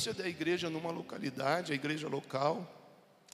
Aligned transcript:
importância 0.00 0.14
da 0.14 0.28
igreja 0.28 0.70
numa 0.70 0.90
localidade, 0.90 1.72
a 1.72 1.74
igreja 1.74 2.08
local, 2.08 2.66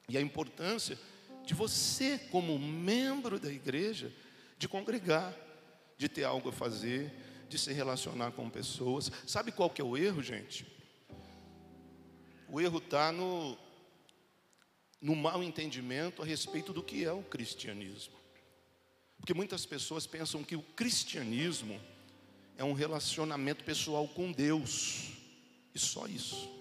e 0.09 0.19
a 0.19 0.21
importância 0.21 0.99
de 1.45 1.55
você, 1.55 2.19
como 2.31 2.59
membro 2.59 3.39
da 3.39 3.53
igreja, 3.53 4.13
de 4.59 4.67
congregar, 4.67 5.33
de 5.97 6.09
ter 6.09 6.25
algo 6.25 6.49
a 6.49 6.53
fazer, 6.53 7.13
de 7.49 7.57
se 7.57 7.73
relacionar 7.73 8.33
com 8.33 8.51
pessoas. 8.51 9.13
Sabe 9.27 9.53
qual 9.53 9.71
que 9.71 9.81
é 9.81 9.85
o 9.85 9.97
erro, 9.97 10.23
gente? 10.23 10.67
O 12.49 12.61
erro 12.61 12.79
está 12.79 13.13
no, 13.13 13.57
no 15.01 15.15
mau 15.15 15.43
entendimento 15.45 16.21
a 16.21 16.25
respeito 16.25 16.73
do 16.73 16.83
que 16.83 17.05
é 17.05 17.13
o 17.13 17.23
cristianismo. 17.23 18.17
Porque 19.19 19.35
muitas 19.35 19.65
pessoas 19.65 20.05
pensam 20.05 20.43
que 20.43 20.57
o 20.57 20.63
cristianismo 20.63 21.81
é 22.59 22.65
um 22.65 22.73
relacionamento 22.73 23.63
pessoal 23.63 24.09
com 24.09 24.33
Deus, 24.33 25.13
e 25.73 25.79
só 25.79 26.07
isso. 26.07 26.56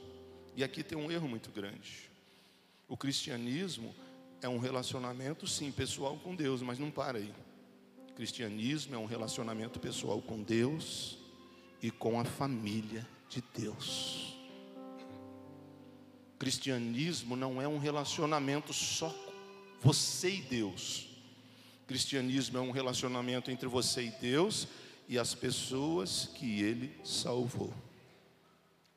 E 0.56 0.64
aqui 0.64 0.84
tem 0.84 0.98
um 0.98 1.12
erro 1.12 1.28
muito 1.28 1.52
grande. 1.52 2.10
O 2.88 2.96
cristianismo 2.96 3.94
é 4.42 4.48
um 4.48 4.58
relacionamento, 4.58 5.48
sim, 5.48 5.72
pessoal 5.72 6.18
com 6.18 6.36
Deus, 6.36 6.62
mas 6.62 6.80
não 6.80 6.90
para 6.90 7.18
aí. 7.18 7.34
O 8.10 8.14
cristianismo 8.14 8.96
é 8.96 8.98
um 8.98 9.06
relacionamento 9.06 9.80
pessoal 9.80 10.22
com 10.22 10.42
Deus 10.42 11.18
e 11.82 11.92
com 11.92 12.20
a 12.20 12.24
família 12.24 13.06
de 13.30 13.44
Deus. 13.54 14.38
O 16.36 16.38
cristianismo 16.38 17.36
não 17.36 17.62
é 17.62 17.68
um 17.68 17.78
relacionamento 17.78 18.74
só 18.74 19.14
você 19.82 20.36
e 20.36 20.42
Deus. 20.42 21.10
O 21.84 21.88
cristianismo 21.88 22.58
é 22.58 22.62
um 22.62 22.72
relacionamento 22.72 23.52
entre 23.52 23.68
você 23.68 24.04
e 24.04 24.12
Deus 24.12 24.68
e 25.08 25.20
as 25.20 25.36
pessoas 25.36 26.30
que 26.36 26.62
ele 26.62 26.96
salvou. 27.04 27.74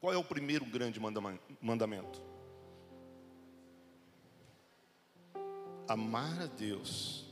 Qual 0.01 0.13
é 0.13 0.17
o 0.17 0.25
primeiro 0.25 0.65
grande 0.65 1.01
mandamento? 1.01 2.21
Amar 5.89 6.43
a 6.43 6.47
Deus 6.47 7.25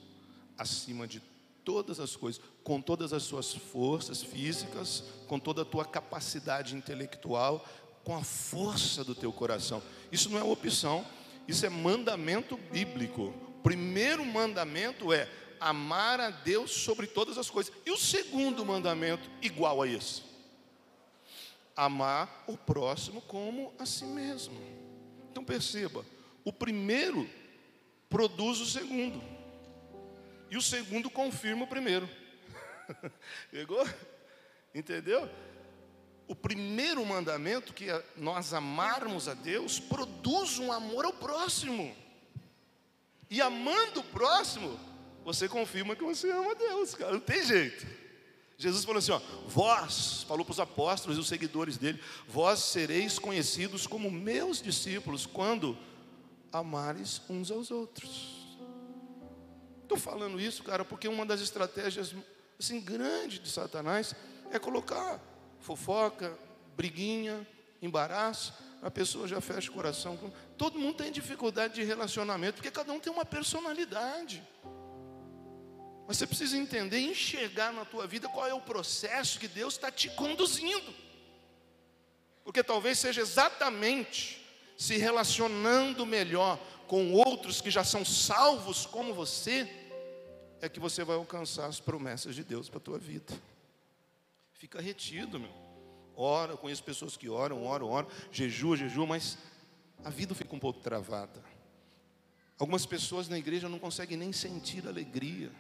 acima 0.59 1.07
de 1.07 1.23
todas 1.65 2.01
as 2.01 2.17
coisas, 2.17 2.41
com 2.65 2.81
todas 2.81 3.13
as 3.13 3.23
suas 3.25 3.53
forças 3.53 4.23
físicas, 4.23 5.05
com 5.27 5.39
toda 5.39 5.63
a 5.63 5.65
tua 5.65 5.85
capacidade 5.85 6.75
intelectual, 6.75 7.65
com 8.05 8.17
a 8.17 8.23
força 8.23 9.05
do 9.05 9.15
teu 9.15 9.33
coração. 9.33 9.83
Isso 10.11 10.31
não 10.31 10.39
é 10.39 10.45
opção, 10.45 11.05
isso 11.47 11.67
é 11.67 11.69
mandamento 11.69 12.57
bíblico. 12.57 13.35
Primeiro 13.63 14.25
mandamento 14.25 15.13
é 15.13 15.29
amar 15.61 16.21
a 16.21 16.31
Deus 16.31 16.71
sobre 16.71 17.07
todas 17.07 17.37
as 17.37 17.51
coisas. 17.51 17.73
E 17.85 17.91
o 17.91 17.97
segundo 17.97 18.65
mandamento, 18.65 19.29
igual 19.43 19.83
a 19.83 19.89
esse: 19.89 20.23
amar 21.77 22.45
o 22.47 22.57
próximo 22.57 23.21
como 23.23 23.75
a 23.79 23.85
si 23.85 24.05
mesmo. 24.05 24.57
Então 25.31 25.45
perceba, 25.45 26.05
o 26.45 26.53
primeiro 26.53 27.29
produz 28.09 28.61
o 28.61 28.67
segundo, 28.67 29.23
e 30.51 30.57
o 30.57 30.63
segundo 30.63 31.11
confirma 31.11 31.65
o 31.65 31.69
primeiro. 31.69 32.09
Pegou? 33.51 33.87
Entendeu? 34.75 35.29
O 36.29 36.35
primeiro 36.35 37.05
mandamento, 37.05 37.73
que 37.73 37.91
é 37.91 38.05
nós 38.17 38.53
amarmos 38.53 39.29
a 39.29 39.35
Deus, 39.35 39.79
produz 39.79 40.59
um 40.59 40.73
amor 40.73 41.05
ao 41.05 41.13
próximo. 41.13 41.95
E 43.29 43.41
amando 43.41 44.01
o 44.01 44.05
próximo, 44.05 44.79
você 45.25 45.49
confirma 45.49 45.97
que 45.97 46.05
você 46.05 46.31
ama 46.31 46.55
Deus, 46.55 46.95
cara, 46.95 47.13
não 47.13 47.21
tem 47.21 47.45
jeito. 47.45 47.87
Jesus 48.59 48.85
falou 48.85 48.99
assim: 48.99 49.13
ó, 49.13 49.21
vós, 49.47 50.25
falou 50.25 50.45
para 50.45 50.53
os 50.53 50.61
apóstolos 50.61 51.19
e 51.19 51.21
os 51.21 51.29
seguidores 51.29 51.77
dele, 51.77 52.01
vós 52.27 52.61
sereis 52.61 53.19
conhecidos 53.19 53.87
como 53.87 54.11
meus 54.11 54.63
discípulos 54.63 55.27
quando 55.27 55.77
amares 56.53 57.21
uns 57.29 57.51
aos 57.51 57.71
outros. 57.71 58.37
Estou 59.83 59.99
falando 59.99 60.41
isso, 60.41 60.65
cara, 60.65 60.85
porque 60.85 61.07
uma 61.07 61.25
das 61.25 61.41
estratégias 61.41 62.15
assim 62.59 62.81
grande 62.81 63.39
de 63.39 63.49
Satanás 63.49 64.15
é 64.51 64.59
colocar 64.59 65.21
fofoca, 65.61 66.37
briguinha, 66.77 67.47
embaraço, 67.83 68.55
a 68.83 68.91
pessoa 68.91 69.29
já 69.29 69.41
fecha 69.41 69.71
o 69.71 69.75
coração. 69.75 70.19
Todo 70.57 70.79
mundo 70.79 70.97
tem 70.97 71.13
dificuldade 71.13 71.75
de 71.75 71.83
relacionamento, 71.83 72.55
porque 72.57 72.71
cada 72.71 72.93
um 72.93 73.01
tem 73.01 73.13
uma 73.13 73.25
personalidade. 73.25 74.43
Mas 76.07 76.19
você 76.19 76.27
precisa 76.27 76.57
entender, 76.57 77.01
enxergar 77.01 77.73
na 77.73 77.85
tua 77.85 78.07
vida 78.07 78.29
qual 78.29 78.47
é 78.47 78.55
o 78.55 78.61
processo 78.61 79.41
que 79.41 79.49
Deus 79.49 79.75
está 79.75 79.91
te 79.91 80.09
conduzindo. 80.11 80.95
Porque 82.45 82.63
talvez 82.63 82.99
seja 82.99 83.21
exatamente 83.21 84.41
se 84.77 84.97
relacionando 84.97 86.07
melhor 86.07 86.59
com 86.87 87.13
outros 87.13 87.61
que 87.61 87.71
já 87.71 87.83
são 87.83 88.05
salvos 88.05 88.87
como 88.87 89.13
você, 89.13 89.69
é 90.61 90.69
que 90.69 90.79
você 90.79 91.03
vai 91.03 91.17
alcançar 91.17 91.67
as 91.67 91.81
promessas 91.81 92.35
de 92.35 92.45
Deus 92.45 92.69
para 92.69 92.79
a 92.79 92.83
tua 92.83 92.99
vida. 92.99 93.35
Fica 94.53 94.81
retido, 94.81 95.41
meu. 95.41 95.51
Ora, 96.15 96.57
conheço 96.57 96.83
pessoas 96.83 97.17
que 97.17 97.29
oram, 97.29 97.65
oram, 97.65 97.91
oram, 97.91 98.09
jejua, 98.31 98.77
jejua, 98.77 99.07
mas 99.07 99.37
a 100.05 100.09
vida 100.09 100.35
fica 100.35 100.55
um 100.55 100.59
pouco 100.59 100.81
travada. 100.81 101.43
Algumas 102.59 102.87
pessoas 102.87 103.29
na 103.29 103.37
igreja 103.37 103.69
não 103.69 103.79
conseguem 103.79 104.17
nem 104.17 104.33
sentir 104.33 104.87
alegria. 104.89 105.51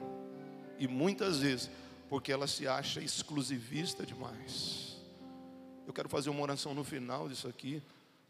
E 0.78 0.86
muitas 0.86 1.38
vezes, 1.38 1.70
porque 2.08 2.32
ela 2.32 2.46
se 2.46 2.66
acha 2.66 3.00
exclusivista 3.00 4.04
demais. 4.04 4.96
Eu 5.86 5.92
quero 5.92 6.08
fazer 6.08 6.30
uma 6.30 6.42
oração 6.42 6.74
no 6.74 6.84
final 6.84 7.28
disso 7.28 7.48
aqui, 7.48 7.82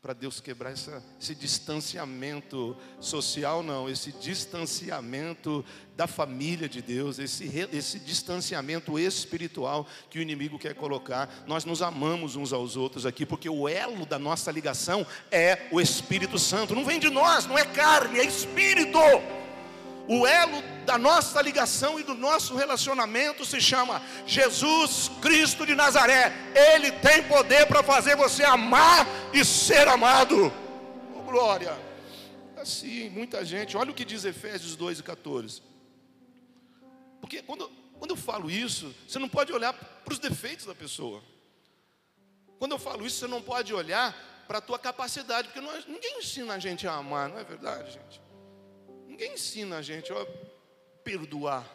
para 0.07 0.13
Deus 0.13 0.41
quebrar 0.41 0.71
essa, 0.71 1.03
esse 1.21 1.35
distanciamento 1.35 2.77
social, 3.01 3.61
não, 3.61 3.89
esse 3.89 4.13
distanciamento 4.13 5.65
da 5.97 6.07
família 6.07 6.69
de 6.69 6.81
Deus, 6.81 7.19
esse, 7.19 7.51
esse 7.73 7.99
distanciamento 7.99 9.01
espiritual 9.01 9.85
que 10.09 10.21
o 10.21 10.23
inimigo 10.23 10.61
quer 10.61 10.77
colocar. 10.77 11.29
Nós 11.45 11.65
nos 11.65 11.83
amamos 11.83 12.37
uns 12.37 12.53
aos 12.53 12.77
outros 12.77 13.05
aqui, 13.05 13.27
porque 13.27 13.49
o 13.49 13.69
elo 13.69 14.07
da 14.07 14.19
nossa 14.19 14.53
ligação 14.53 15.05
é 15.29 15.67
o 15.73 15.81
Espírito 15.81 16.39
Santo, 16.39 16.73
não 16.73 16.85
vem 16.85 17.01
de 17.01 17.11
nós, 17.11 17.47
não 17.47 17.59
é 17.59 17.65
carne, 17.65 18.21
é 18.21 18.25
Espírito. 18.25 18.99
O 20.09 20.27
elo 20.27 20.63
da 20.85 20.97
nossa 20.97 21.43
ligação 21.43 21.99
e 21.99 22.03
do 22.03 22.15
nosso 22.15 22.55
relacionamento 22.55 23.45
se 23.45 23.61
chama 23.61 24.01
Jesus 24.25 25.11
Cristo 25.21 25.67
de 25.67 25.75
Nazaré. 25.75 26.33
Ele 26.55 26.93
tem 26.93 27.25
poder 27.25 27.67
para 27.67 27.83
fazer 27.83 28.17
você 28.17 28.45
amar 28.45 29.07
e 29.33 29.45
ser 29.45 29.89
amado. 29.89 30.53
Oh, 31.15 31.23
glória. 31.23 31.77
Assim, 32.57 33.09
muita 33.11 33.45
gente, 33.45 33.77
olha 33.77 33.91
o 33.91 33.95
que 33.95 34.05
diz 34.05 34.25
Efésios 34.25 34.77
2 34.77 35.01
e 35.01 35.03
14. 35.03 35.63
Porque 37.21 37.43
quando, 37.43 37.69
quando 37.99 38.13
eu 38.13 38.17
falo 38.17 38.49
isso, 38.49 38.95
você 39.09 39.19
não 39.19 39.29
pode 39.29 39.53
olhar 39.53 39.73
para 39.73 40.13
os 40.13 40.21
defeitos 40.21 40.67
da 40.67 40.75
pessoa. 40.75 41.23
Quando 42.59 42.73
eu 42.73 42.79
falo 42.79 43.05
isso, 43.05 43.19
você 43.19 43.27
não 43.27 43.43
pode 43.43 43.75
olhar 43.75 44.15
para 44.47 44.59
a 44.59 44.61
tua 44.61 44.79
capacidade, 44.79 45.49
porque 45.49 45.61
nós, 45.61 45.85
ninguém 45.87 46.19
ensina 46.19 46.55
a 46.55 46.59
gente 46.59 46.87
a 46.87 46.95
amar, 46.95 47.29
não 47.29 47.39
é 47.39 47.45
verdade, 47.45 47.93
gente? 47.93 48.26
Ninguém 49.17 49.33
ensina 49.33 49.79
a 49.79 49.83
gente 49.83 50.13
a 50.13 50.27
perdoar. 51.03 51.67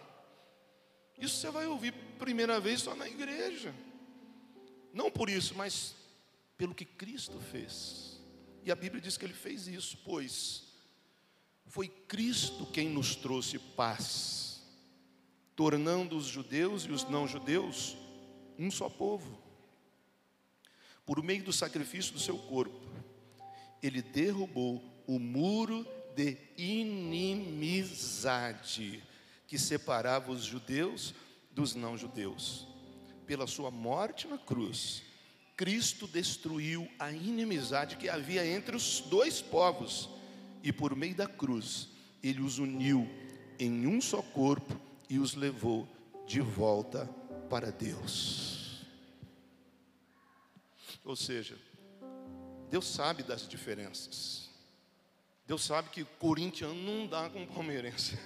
Isso 1.18 1.38
você 1.38 1.50
vai 1.50 1.66
ouvir 1.66 1.91
primeira 2.19 2.59
vez 2.59 2.81
só 2.81 2.94
na 2.94 3.09
igreja. 3.09 3.74
Não 4.94 5.09
por 5.09 5.28
isso, 5.28 5.56
mas 5.56 5.96
pelo 6.56 6.75
que 6.75 6.85
Cristo 6.85 7.40
fez. 7.40 8.22
E 8.63 8.72
a 8.72 8.75
Bíblia 8.75 9.02
diz 9.02 9.18
que 9.18 9.25
ele 9.25 9.34
fez 9.34 9.68
isso, 9.68 9.97
pois 10.06 10.68
foi 11.66 11.88
Cristo 11.88 12.63
quem 12.68 12.90
nos 12.90 13.16
trouxe 13.16 13.58
paz, 13.58 14.61
tornando 15.55 16.16
os 16.16 16.28
judeus 16.28 16.84
e 16.84 16.91
os 16.91 17.05
não 17.05 17.28
judeus 17.28 17.97
um 18.55 18.70
só 18.70 18.88
povo. 18.88 19.41
Por 21.08 21.23
meio 21.23 21.43
do 21.43 21.52
sacrifício 21.52 22.14
do 22.14 22.20
seu 22.20 22.38
corpo, 22.38 22.79
ele 23.82 24.03
derrubou 24.03 24.79
o 25.08 25.17
muro 25.17 25.88
de 26.16 26.37
inimizade 26.58 27.91
que 29.47 29.58
separava 29.58 30.31
os 30.31 30.43
judeus 30.43 31.13
dos 31.52 31.75
não-judeus. 31.75 32.67
Pela 33.25 33.47
sua 33.47 33.72
morte 33.72 34.28
na 34.28 34.37
cruz, 34.37 35.03
Cristo 35.55 36.08
destruiu 36.08 36.87
a 36.97 37.11
inimizade 37.11 37.97
que 37.97 38.09
havia 38.09 38.46
entre 38.46 38.75
os 38.75 39.02
dois 39.02 39.41
povos, 39.41 40.09
e 40.63 40.72
por 40.72 40.96
meio 40.96 41.16
da 41.16 41.28
cruz, 41.28 41.90
ele 42.23 42.41
os 42.41 42.59
uniu 42.59 43.09
em 43.59 43.87
um 43.87 43.99
só 43.99 44.22
corpo 44.22 44.79
e 45.09 45.19
os 45.19 45.35
levou 45.35 45.87
de 46.28 46.40
volta 46.40 47.05
para 47.49 47.72
Deus. 47.72 48.85
Ou 51.03 51.16
seja, 51.16 51.57
Deus 52.69 52.87
sabe 52.87 53.23
das 53.23 53.47
diferenças. 53.47 54.51
Deus 55.52 55.66
sabe 55.66 55.90
que 55.90 56.06
corintiano 56.18 56.74
não 56.74 57.06
dá 57.06 57.30
com 57.30 57.46
palmeirense. 57.46 58.18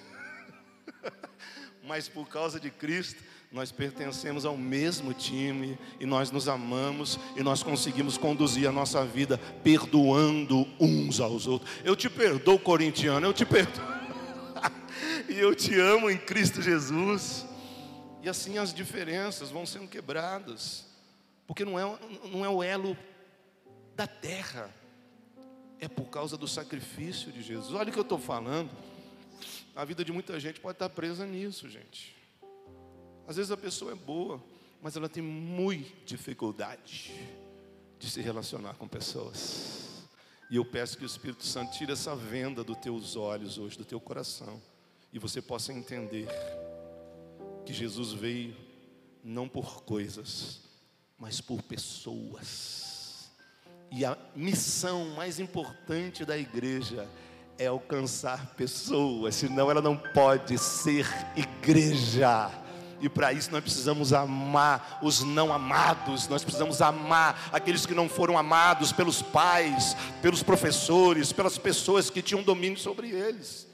mas 1.83 2.07
por 2.07 2.29
causa 2.29 2.59
de 2.59 2.69
Cristo, 2.69 3.23
nós 3.51 3.71
pertencemos 3.71 4.45
ao 4.45 4.55
mesmo 4.55 5.11
time 5.11 5.75
e 5.99 6.05
nós 6.05 6.29
nos 6.29 6.47
amamos 6.47 7.17
e 7.35 7.41
nós 7.41 7.63
conseguimos 7.63 8.15
conduzir 8.15 8.69
a 8.69 8.71
nossa 8.71 9.03
vida 9.03 9.39
perdoando 9.63 10.67
uns 10.79 11.19
aos 11.19 11.47
outros. 11.47 11.67
Eu 11.83 11.95
te 11.95 12.11
perdoo, 12.11 12.59
corintiano, 12.59 13.25
eu 13.25 13.33
te 13.33 13.43
perdoo. 13.43 13.83
e 15.27 15.39
eu 15.39 15.55
te 15.55 15.79
amo 15.79 16.11
em 16.11 16.19
Cristo 16.19 16.61
Jesus. 16.61 17.43
E 18.21 18.29
assim 18.29 18.59
as 18.59 18.71
diferenças 18.71 19.49
vão 19.49 19.65
sendo 19.65 19.87
quebradas, 19.87 20.85
porque 21.47 21.65
não 21.65 21.79
é, 21.79 21.99
não 22.31 22.45
é 22.45 22.49
o 22.49 22.61
elo 22.61 22.95
da 23.95 24.05
terra, 24.05 24.69
é 25.79 25.87
por 25.87 26.05
causa 26.05 26.37
do 26.37 26.47
sacrifício 26.47 27.31
de 27.31 27.41
Jesus. 27.41 27.73
Olha 27.73 27.89
o 27.89 27.93
que 27.93 27.99
eu 27.99 28.03
estou 28.03 28.19
falando. 28.19 28.71
A 29.75 29.83
vida 29.83 30.05
de 30.05 30.11
muita 30.11 30.39
gente 30.39 30.59
pode 30.59 30.75
estar 30.75 30.89
presa 30.89 31.25
nisso, 31.25 31.69
gente. 31.69 32.15
Às 33.27 33.35
vezes 33.35 33.51
a 33.51 33.57
pessoa 33.57 33.91
é 33.91 33.95
boa, 33.95 34.41
mas 34.81 34.95
ela 34.95 35.09
tem 35.09 35.21
muita 35.21 35.91
dificuldade 36.05 37.13
de 37.99 38.09
se 38.09 38.21
relacionar 38.21 38.75
com 38.75 38.87
pessoas. 38.87 40.05
E 40.49 40.57
eu 40.57 40.63
peço 40.63 40.97
que 40.97 41.03
o 41.03 41.07
Espírito 41.07 41.43
Santo 41.43 41.73
tire 41.77 41.91
essa 41.91 42.15
venda 42.15 42.63
dos 42.63 42.77
teus 42.77 43.15
olhos 43.15 43.57
hoje, 43.57 43.77
do 43.77 43.83
teu 43.83 43.99
coração, 43.99 44.61
e 45.11 45.17
você 45.17 45.41
possa 45.41 45.73
entender 45.73 46.27
que 47.65 47.73
Jesus 47.73 48.13
veio 48.13 48.55
não 49.23 49.49
por 49.49 49.83
coisas, 49.83 50.61
mas 51.17 51.41
por 51.41 51.63
pessoas. 51.63 52.94
E 53.91 54.03
a 54.03 54.17
missão 54.35 55.09
mais 55.15 55.39
importante 55.39 56.25
da 56.25 56.37
igreja 56.37 57.07
é 57.57 57.67
alcançar 57.67 58.53
pessoas, 58.55 59.35
senão 59.35 59.71
ela 59.71 59.81
não 59.81 59.95
pode 59.95 60.57
ser 60.57 61.07
igreja. 61.35 62.51
E 63.01 63.09
para 63.09 63.33
isso 63.33 63.51
nós 63.51 63.61
precisamos 63.61 64.13
amar 64.13 64.99
os 65.01 65.21
não 65.21 65.53
amados, 65.53 66.27
nós 66.27 66.43
precisamos 66.43 66.81
amar 66.81 67.49
aqueles 67.51 67.85
que 67.85 67.93
não 67.93 68.09
foram 68.09 68.37
amados 68.37 68.91
pelos 68.91 69.21
pais, 69.21 69.95
pelos 70.21 70.41
professores, 70.41 71.31
pelas 71.31 71.57
pessoas 71.57 72.09
que 72.09 72.21
tinham 72.21 72.41
domínio 72.41 72.77
sobre 72.77 73.09
eles. 73.09 73.67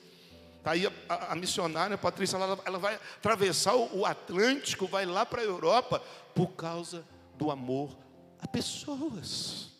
Tá 0.64 0.72
aí 0.72 0.86
a, 0.86 0.92
a, 1.10 1.32
a 1.34 1.36
missionária 1.36 1.98
Patrícia, 1.98 2.38
ela, 2.38 2.60
ela, 2.66 2.78
vai 2.78 3.00
atravessar 3.18 3.76
o, 3.76 4.00
o 4.00 4.06
Atlântico, 4.06 4.86
vai 4.86 5.06
lá 5.06 5.26
para 5.26 5.42
a 5.42 5.46
Europa, 5.46 6.02
por 6.36 6.50
causa 6.50 7.04
do 7.36 7.50
amor 7.50 7.98
a 8.40 8.48
pessoas. 8.48 9.71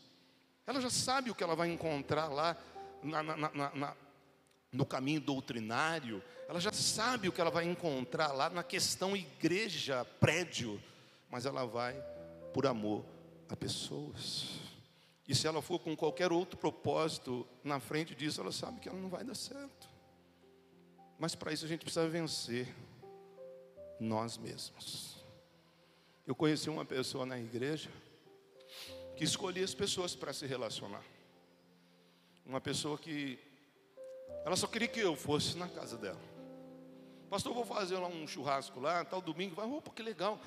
Ela 0.66 0.80
já 0.80 0.90
sabe 0.90 1.32
o 1.32 1.36
que 1.36 1.44
ela 1.44 1.56
vai 1.56 1.70
encontrar 1.70 2.28
lá 2.28 2.56
na, 3.04 3.24
na, 3.24 3.36
na, 3.74 3.96
no 4.72 4.86
caminho 4.86 5.20
doutrinário, 5.20 6.24
ela 6.48 6.60
já 6.60 6.72
sabe 6.72 7.28
o 7.28 7.32
que 7.32 7.42
ela 7.42 7.50
vai 7.50 7.66
encontrar 7.66 8.32
lá 8.32 8.50
na 8.50 8.64
questão 8.64 9.16
igreja, 9.16 10.06
prédio, 10.20 10.82
mas 11.30 11.46
ela 11.46 11.66
vai 11.66 11.94
por 12.54 12.66
amor 12.66 13.06
a 13.50 13.56
pessoas. 13.56 14.60
E 15.28 15.36
se 15.36 15.48
ela 15.48 15.62
for 15.62 15.80
com 15.80 15.96
qualquer 15.96 16.32
outro 16.32 16.58
propósito 16.58 17.48
na 17.64 17.80
frente 17.80 18.16
disso, 18.16 18.42
ela 18.42 18.52
sabe 18.52 18.80
que 18.80 18.90
ela 18.90 19.00
não 19.00 19.10
vai 19.10 19.24
dar 19.24 19.36
certo. 19.36 19.90
Mas 21.18 21.36
para 21.36 21.54
isso 21.54 21.66
a 21.66 21.68
gente 21.68 21.82
precisa 21.82 22.08
vencer 22.08 22.68
nós 24.00 24.38
mesmos. 24.38 25.24
Eu 26.26 26.36
conheci 26.36 26.70
uma 26.70 26.86
pessoa 26.86 27.26
na 27.26 27.40
igreja 27.40 27.90
que 29.22 29.26
escolhia 29.26 29.64
as 29.64 29.76
pessoas 29.76 30.16
para 30.16 30.34
se 30.34 30.48
relacionar. 30.48 31.04
Uma 32.44 32.60
pessoa 32.60 32.98
que 32.98 33.38
ela 34.44 34.56
só 34.56 34.66
queria 34.66 34.88
que 34.88 35.00
eu 35.00 35.16
fosse 35.16 35.56
na 35.60 35.68
casa 35.68 35.96
dela. 35.96 36.20
Pastor, 37.30 37.54
vou 37.54 37.64
fazer 37.64 38.00
lá 38.00 38.08
um 38.08 38.26
churrasco 38.26 38.80
lá, 38.80 39.06
tal 39.06 39.22
domingo. 39.22 39.54
Vai, 39.54 39.68
opa, 39.68 39.92
que 39.92 40.02
legal. 40.02 40.40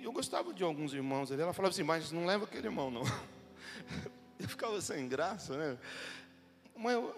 E 0.00 0.02
eu 0.02 0.10
gostava 0.10 0.52
de 0.52 0.64
alguns 0.64 0.92
irmãos 0.92 1.30
ali. 1.30 1.42
Ela 1.42 1.52
falava 1.52 1.72
assim, 1.72 1.84
mas 1.84 2.10
não 2.10 2.26
leva 2.26 2.44
aquele 2.44 2.66
irmão, 2.66 2.90
não. 2.90 3.02
Eu 4.36 4.48
ficava 4.48 4.80
sem 4.80 5.06
graça, 5.06 5.56
né? 5.56 5.78
Mas 6.74 6.94
eu, 6.94 7.14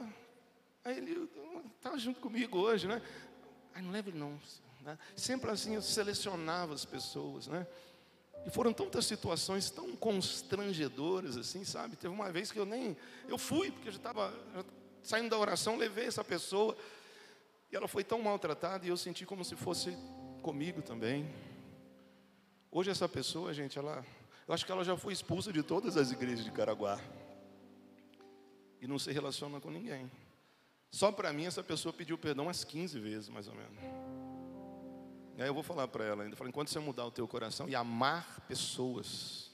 aí 0.84 0.98
ele 0.98 1.30
estava 1.76 1.96
junto 1.96 2.20
comigo 2.20 2.58
hoje, 2.58 2.88
né? 2.88 3.00
Aí 3.72 3.80
não 3.80 3.92
leva 3.92 4.10
ele 4.10 4.18
não. 4.18 4.38
Né? 4.82 4.98
Sempre 5.16 5.48
assim 5.50 5.76
eu 5.76 5.82
selecionava 5.82 6.74
as 6.74 6.84
pessoas, 6.84 7.46
né? 7.46 7.64
E 8.44 8.50
foram 8.50 8.72
tantas 8.72 9.06
situações 9.06 9.70
tão 9.70 9.94
constrangedoras 9.94 11.36
assim, 11.36 11.64
sabe? 11.64 11.96
Teve 11.96 12.12
uma 12.12 12.30
vez 12.32 12.50
que 12.50 12.58
eu 12.58 12.66
nem. 12.66 12.96
Eu 13.28 13.38
fui, 13.38 13.70
porque 13.70 13.88
eu 13.88 13.92
já 13.92 13.98
estava 13.98 14.34
saindo 15.02 15.30
da 15.30 15.38
oração, 15.38 15.76
levei 15.76 16.06
essa 16.06 16.24
pessoa. 16.24 16.76
E 17.70 17.76
ela 17.76 17.88
foi 17.88 18.04
tão 18.04 18.20
maltratada 18.20 18.84
e 18.84 18.88
eu 18.88 18.96
senti 18.96 19.24
como 19.24 19.44
se 19.44 19.56
fosse 19.56 19.96
comigo 20.42 20.82
também. 20.82 21.32
Hoje 22.70 22.90
essa 22.90 23.08
pessoa, 23.08 23.54
gente, 23.54 23.78
ela, 23.78 24.04
eu 24.46 24.52
acho 24.52 24.66
que 24.66 24.72
ela 24.72 24.84
já 24.84 24.96
foi 24.96 25.12
expulsa 25.12 25.52
de 25.52 25.62
todas 25.62 25.96
as 25.96 26.10
igrejas 26.10 26.44
de 26.44 26.50
Caraguá. 26.50 27.00
E 28.80 28.86
não 28.86 28.98
se 28.98 29.12
relaciona 29.12 29.60
com 29.60 29.70
ninguém. 29.70 30.10
Só 30.90 31.12
para 31.12 31.32
mim 31.32 31.46
essa 31.46 31.62
pessoa 31.62 31.92
pediu 31.92 32.18
perdão 32.18 32.46
umas 32.46 32.64
15 32.64 32.98
vezes, 32.98 33.28
mais 33.28 33.46
ou 33.46 33.54
menos. 33.54 34.11
Aí 35.38 35.46
eu 35.46 35.54
vou 35.54 35.62
falar 35.62 35.88
para 35.88 36.04
ela 36.04 36.22
ainda, 36.22 36.36
falei, 36.36 36.50
enquanto 36.50 36.68
você 36.68 36.78
mudar 36.78 37.06
o 37.06 37.10
teu 37.10 37.26
coração 37.26 37.68
e 37.68 37.74
amar 37.74 38.40
pessoas, 38.46 39.50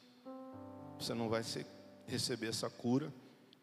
você 0.98 1.14
não 1.14 1.28
vai 1.28 1.42
ser, 1.42 1.66
receber 2.06 2.48
essa 2.48 2.68
cura 2.68 3.12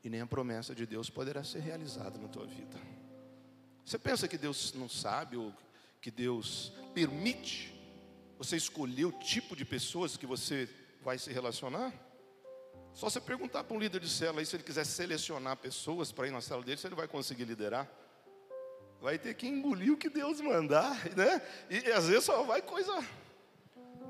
e 0.03 0.09
nem 0.09 0.21
a 0.21 0.27
promessa 0.27 0.73
de 0.73 0.85
Deus 0.85 1.09
poderá 1.09 1.44
ser 1.44 1.59
realizada 1.59 2.17
na 2.17 2.27
tua 2.27 2.45
vida. 2.45 2.77
Você 3.83 4.00
pensa 4.00 4.27
que 4.27 4.38
Deus 4.38 4.73
não 4.73 4.88
sabe 4.88 5.35
ou 5.35 5.53
que 6.01 6.09
Deus 6.09 6.71
permite 6.94 7.73
você 8.38 8.56
escolher 8.56 9.06
o 9.06 9.12
tipo 9.12 9.56
de 9.56 9.65
pessoas 9.65 10.17
que 10.17 10.25
você 10.25 10.69
vai 11.03 11.17
se 11.17 11.31
relacionar? 11.31 11.94
Só 12.94 13.09
você 13.09 13.19
perguntar 13.19 13.63
para 13.63 13.75
um 13.75 13.79
líder 13.79 14.00
de 14.00 14.09
célula 14.09 14.39
aí 14.39 14.45
se 14.45 14.56
ele 14.56 14.63
quiser 14.63 14.85
selecionar 14.85 15.57
pessoas 15.57 16.12
para 16.12 16.27
ir 16.27 16.31
na 16.31 16.39
célula 16.41 16.65
dele, 16.65 16.77
se 16.77 16.88
ele 16.88 16.95
vai 16.95 17.07
conseguir 17.07 17.44
liderar. 17.44 17.89
Vai 19.01 19.18
ter 19.18 19.33
que 19.33 19.47
engolir 19.47 19.94
o 19.94 19.97
que 19.97 20.09
Deus 20.09 20.42
mandar, 20.42 20.97
né? 21.15 21.42
E, 21.69 21.92
às 21.92 22.07
vezes 22.07 22.24
só 22.24 22.44
vai 22.44 22.62
coisa, 22.62 22.94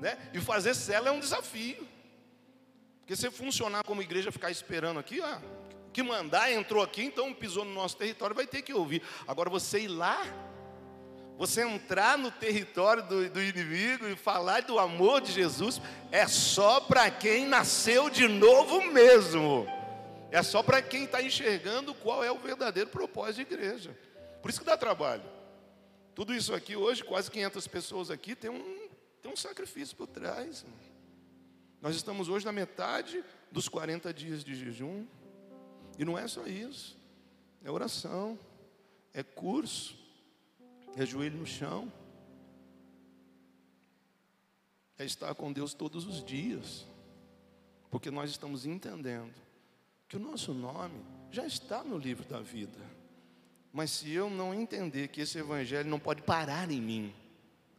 né? 0.00 0.18
E 0.32 0.40
fazer 0.40 0.74
célula 0.74 1.10
é 1.10 1.12
um 1.12 1.20
desafio. 1.20 1.86
Porque 3.00 3.14
se 3.14 3.30
funcionar 3.30 3.84
como 3.84 4.02
igreja, 4.02 4.32
ficar 4.32 4.50
esperando 4.50 4.98
aqui, 4.98 5.20
ah, 5.20 5.40
que 5.92 6.02
mandar 6.02 6.50
entrou 6.50 6.82
aqui, 6.82 7.04
então 7.04 7.32
pisou 7.32 7.64
no 7.64 7.72
nosso 7.72 7.96
território, 7.96 8.34
vai 8.34 8.46
ter 8.46 8.62
que 8.62 8.74
ouvir. 8.74 9.02
Agora 9.26 9.48
você 9.48 9.80
ir 9.80 9.88
lá, 9.88 10.20
você 11.38 11.62
entrar 11.62 12.18
no 12.18 12.30
território 12.30 13.02
do, 13.02 13.30
do 13.30 13.42
inimigo 13.42 14.06
e 14.08 14.16
falar 14.16 14.62
do 14.62 14.78
amor 14.78 15.20
de 15.20 15.32
Jesus, 15.32 15.80
é 16.10 16.26
só 16.26 16.80
para 16.80 17.10
quem 17.10 17.46
nasceu 17.46 18.10
de 18.10 18.26
novo 18.26 18.84
mesmo. 18.86 19.66
É 20.30 20.42
só 20.42 20.62
para 20.62 20.82
quem 20.82 21.04
está 21.04 21.22
enxergando 21.22 21.94
qual 21.94 22.24
é 22.24 22.30
o 22.30 22.38
verdadeiro 22.38 22.90
propósito 22.90 23.36
de 23.36 23.54
igreja. 23.54 23.96
Por 24.42 24.50
isso 24.50 24.60
que 24.60 24.66
dá 24.66 24.76
trabalho. 24.76 25.24
Tudo 26.14 26.34
isso 26.34 26.54
aqui 26.54 26.76
hoje, 26.76 27.04
quase 27.04 27.30
500 27.30 27.66
pessoas 27.68 28.10
aqui, 28.10 28.34
tem 28.34 28.50
um, 28.50 28.88
tem 29.22 29.32
um 29.32 29.36
sacrifício 29.36 29.96
por 29.96 30.06
trás. 30.06 30.64
Nós 31.80 31.94
estamos 31.94 32.28
hoje 32.28 32.44
na 32.44 32.52
metade 32.52 33.22
dos 33.50 33.68
40 33.68 34.12
dias 34.14 34.42
de 34.42 34.54
jejum. 34.54 35.06
E 35.98 36.04
não 36.04 36.18
é 36.18 36.26
só 36.26 36.46
isso. 36.46 36.96
É 37.62 37.70
oração, 37.70 38.38
é 39.12 39.22
curso, 39.22 39.98
é 40.96 41.04
joelho 41.04 41.38
no 41.38 41.46
chão, 41.46 41.92
é 44.98 45.04
estar 45.04 45.34
com 45.34 45.52
Deus 45.52 45.74
todos 45.74 46.06
os 46.06 46.24
dias, 46.24 46.86
porque 47.90 48.10
nós 48.10 48.30
estamos 48.30 48.64
entendendo 48.64 49.34
que 50.08 50.16
o 50.16 50.20
nosso 50.20 50.54
nome 50.54 51.04
já 51.30 51.46
está 51.46 51.82
no 51.82 51.98
livro 51.98 52.24
da 52.26 52.40
vida. 52.40 52.78
Mas 53.76 53.90
se 53.90 54.10
eu 54.10 54.30
não 54.30 54.54
entender 54.54 55.08
que 55.08 55.20
esse 55.20 55.36
evangelho 55.36 55.86
não 55.86 55.98
pode 55.98 56.22
parar 56.22 56.70
em 56.70 56.80
mim, 56.80 57.14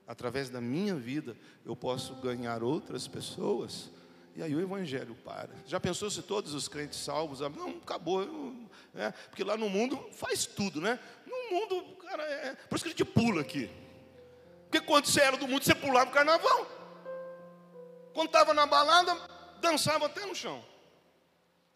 através 0.05 0.47
da 0.47 0.61
minha 0.61 0.93
vida, 0.93 1.35
eu 1.65 1.75
posso 1.75 2.13
ganhar 2.17 2.61
outras 2.61 3.07
pessoas, 3.07 3.89
e 4.35 4.43
aí 4.43 4.53
o 4.53 4.61
evangelho 4.61 5.15
para. 5.25 5.49
Já 5.65 5.79
pensou 5.79 6.11
se 6.11 6.21
todos 6.21 6.53
os 6.53 6.67
crentes 6.67 6.99
salvos, 6.99 7.41
ah, 7.41 7.49
não, 7.49 7.69
acabou, 7.69 8.23
né? 8.93 9.11
porque 9.31 9.43
lá 9.43 9.57
no 9.57 9.67
mundo 9.71 9.99
faz 10.11 10.45
tudo, 10.45 10.79
né? 10.79 10.99
No 11.25 11.57
mundo, 11.57 11.95
cara, 11.95 12.21
é, 12.21 12.53
por 12.53 12.75
isso 12.75 12.85
que 12.85 12.89
a 12.89 12.95
gente 12.95 13.03
pula 13.03 13.41
aqui. 13.41 13.67
Porque 14.69 14.85
quando 14.85 15.07
você 15.07 15.21
era 15.21 15.35
do 15.35 15.47
mundo, 15.47 15.63
você 15.63 15.73
pulava 15.73 16.05
no 16.05 16.11
carnaval. 16.11 16.67
Quando 18.13 18.27
estava 18.27 18.53
na 18.53 18.67
balada, 18.67 19.17
dançava 19.59 20.05
até 20.05 20.27
no 20.27 20.35
chão. 20.35 20.63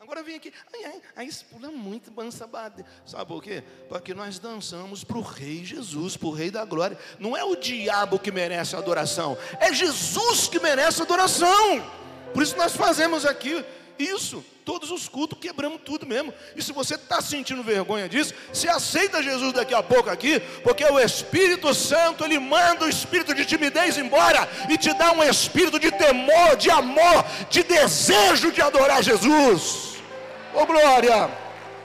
Agora 0.02 0.24
vem 0.24 0.36
aqui, 0.36 0.52
ai, 0.74 0.84
ai, 0.84 1.02
aí 1.16 1.30
pula 1.52 1.70
muito, 1.70 2.10
dança 2.10 2.48
bate. 2.48 2.84
Sabe 3.06 3.24
por 3.28 3.44
quê? 3.44 3.64
Porque 3.88 4.16
nós 4.16 4.40
dançamos 4.40 5.04
para 5.04 5.20
o 5.20 5.22
Rei 5.22 5.64
Jesus, 5.64 6.18
para 6.18 6.28
o 6.28 6.32
Rei 6.32 6.50
da 6.50 6.66
Glória. 6.66 6.98
Não 7.20 7.38
é 7.38 7.44
o 7.44 7.56
diabo 7.56 8.18
que 8.18 8.32
merece 8.32 8.76
adoração, 8.76 9.38
é 9.60 9.72
Jesus 9.72 10.48
que 10.48 10.60
merece 10.60 11.04
adoração. 11.04 11.88
Por 12.34 12.42
isso 12.42 12.58
nós 12.58 12.76
fazemos 12.76 13.28
aqui 13.28 13.64
isso. 14.00 14.44
todos 14.66 14.90
os 14.90 15.08
cultos, 15.08 15.38
quebramos 15.40 15.82
tudo 15.86 16.08
mesmo. 16.08 16.34
E 16.56 16.64
se 16.64 16.72
você 16.72 16.96
está 16.96 17.22
sentindo 17.22 17.62
vergonha 17.62 18.10
disso, 18.10 18.34
se 18.52 18.68
aceita 18.68 19.22
Jesus 19.22 19.54
daqui 19.54 19.76
a 19.76 19.84
pouco 19.84 20.10
aqui, 20.10 20.40
porque 20.64 20.84
o 20.84 21.00
Espírito 21.00 21.74
Santo, 21.76 22.24
ele 22.26 22.40
manda 22.40 22.86
o 22.86 22.90
espírito 22.90 23.36
de 23.36 23.46
timidez 23.46 23.98
embora 23.98 24.50
e 24.68 24.78
te 24.80 24.94
dá 24.94 25.12
um 25.12 25.24
espírito 25.24 25.80
de 25.80 25.92
temor, 25.92 26.56
de 26.56 26.72
amor, 26.72 27.24
de 27.52 27.62
desejo 27.62 28.52
de 28.52 28.62
adorar 28.62 29.04
Jesus. 29.04 29.91
Ô 30.54 30.66
glória! 30.66 31.30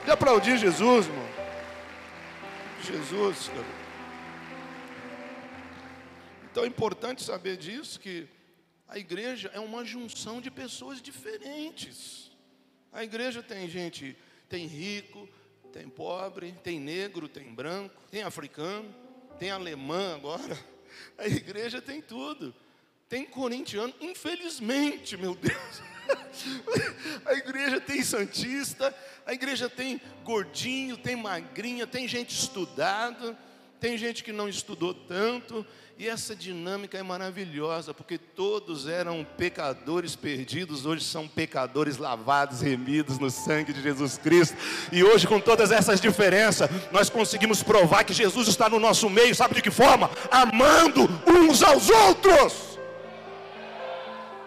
De 0.03 0.11
aplaudir 0.11 0.57
Jesus, 0.57 1.07
irmão. 1.07 1.27
Jesus, 2.83 3.47
cara. 3.47 3.77
Então 6.51 6.63
é 6.63 6.67
importante 6.67 7.23
saber 7.23 7.55
disso 7.57 7.99
que 7.99 8.27
a 8.87 8.97
igreja 8.97 9.49
é 9.53 9.59
uma 9.59 9.85
junção 9.85 10.41
de 10.41 10.49
pessoas 10.49 11.01
diferentes. 11.01 12.31
A 12.91 13.03
igreja 13.03 13.43
tem 13.43 13.69
gente, 13.69 14.17
tem 14.49 14.65
rico, 14.65 15.27
tem 15.71 15.87
pobre, 15.87 16.53
tem 16.63 16.79
negro, 16.79 17.27
tem 17.27 17.53
branco, 17.53 17.95
tem 18.09 18.23
africano, 18.23 18.93
tem 19.37 19.49
alemã 19.49 20.15
agora. 20.15 20.57
A 21.17 21.27
igreja 21.27 21.81
tem 21.81 22.01
tudo. 22.01 22.55
Tem 23.09 23.25
corintiano, 23.25 23.93
infelizmente, 24.01 25.15
meu 25.15 25.33
Deus. 25.33 25.81
A 27.25 27.33
igreja 27.33 27.81
tem 27.81 28.01
santista, 28.01 28.95
a 29.25 29.33
igreja 29.33 29.69
tem 29.69 29.99
gordinho, 30.23 30.95
tem 30.95 31.17
magrinha, 31.17 31.85
tem 31.85 32.07
gente 32.07 32.33
estudada, 32.33 33.37
tem 33.77 33.97
gente 33.97 34.23
que 34.23 34.31
não 34.31 34.47
estudou 34.47 34.93
tanto, 34.93 35.65
e 35.97 36.07
essa 36.07 36.33
dinâmica 36.33 36.97
é 36.97 37.03
maravilhosa, 37.03 37.93
porque 37.93 38.17
todos 38.17 38.87
eram 38.87 39.27
pecadores 39.37 40.15
perdidos, 40.15 40.85
hoje 40.85 41.03
são 41.03 41.27
pecadores 41.27 41.97
lavados, 41.97 42.61
remidos 42.61 43.19
no 43.19 43.29
sangue 43.29 43.73
de 43.73 43.81
Jesus 43.81 44.17
Cristo. 44.17 44.55
E 44.91 45.03
hoje, 45.03 45.27
com 45.27 45.39
todas 45.39 45.71
essas 45.71 45.99
diferenças, 45.99 46.69
nós 46.91 47.09
conseguimos 47.09 47.63
provar 47.63 48.05
que 48.05 48.13
Jesus 48.13 48.47
está 48.47 48.69
no 48.69 48.79
nosso 48.79 49.09
meio, 49.09 49.35
sabe 49.35 49.55
de 49.55 49.61
que 49.61 49.71
forma? 49.71 50.09
Amando 50.31 51.09
uns 51.27 51.61
aos 51.63 51.89
outros. 51.89 52.76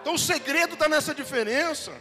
Então 0.01 0.15
o 0.15 0.19
segredo 0.19 0.73
está 0.73 0.89
nessa 0.89 1.13
diferença. 1.13 1.91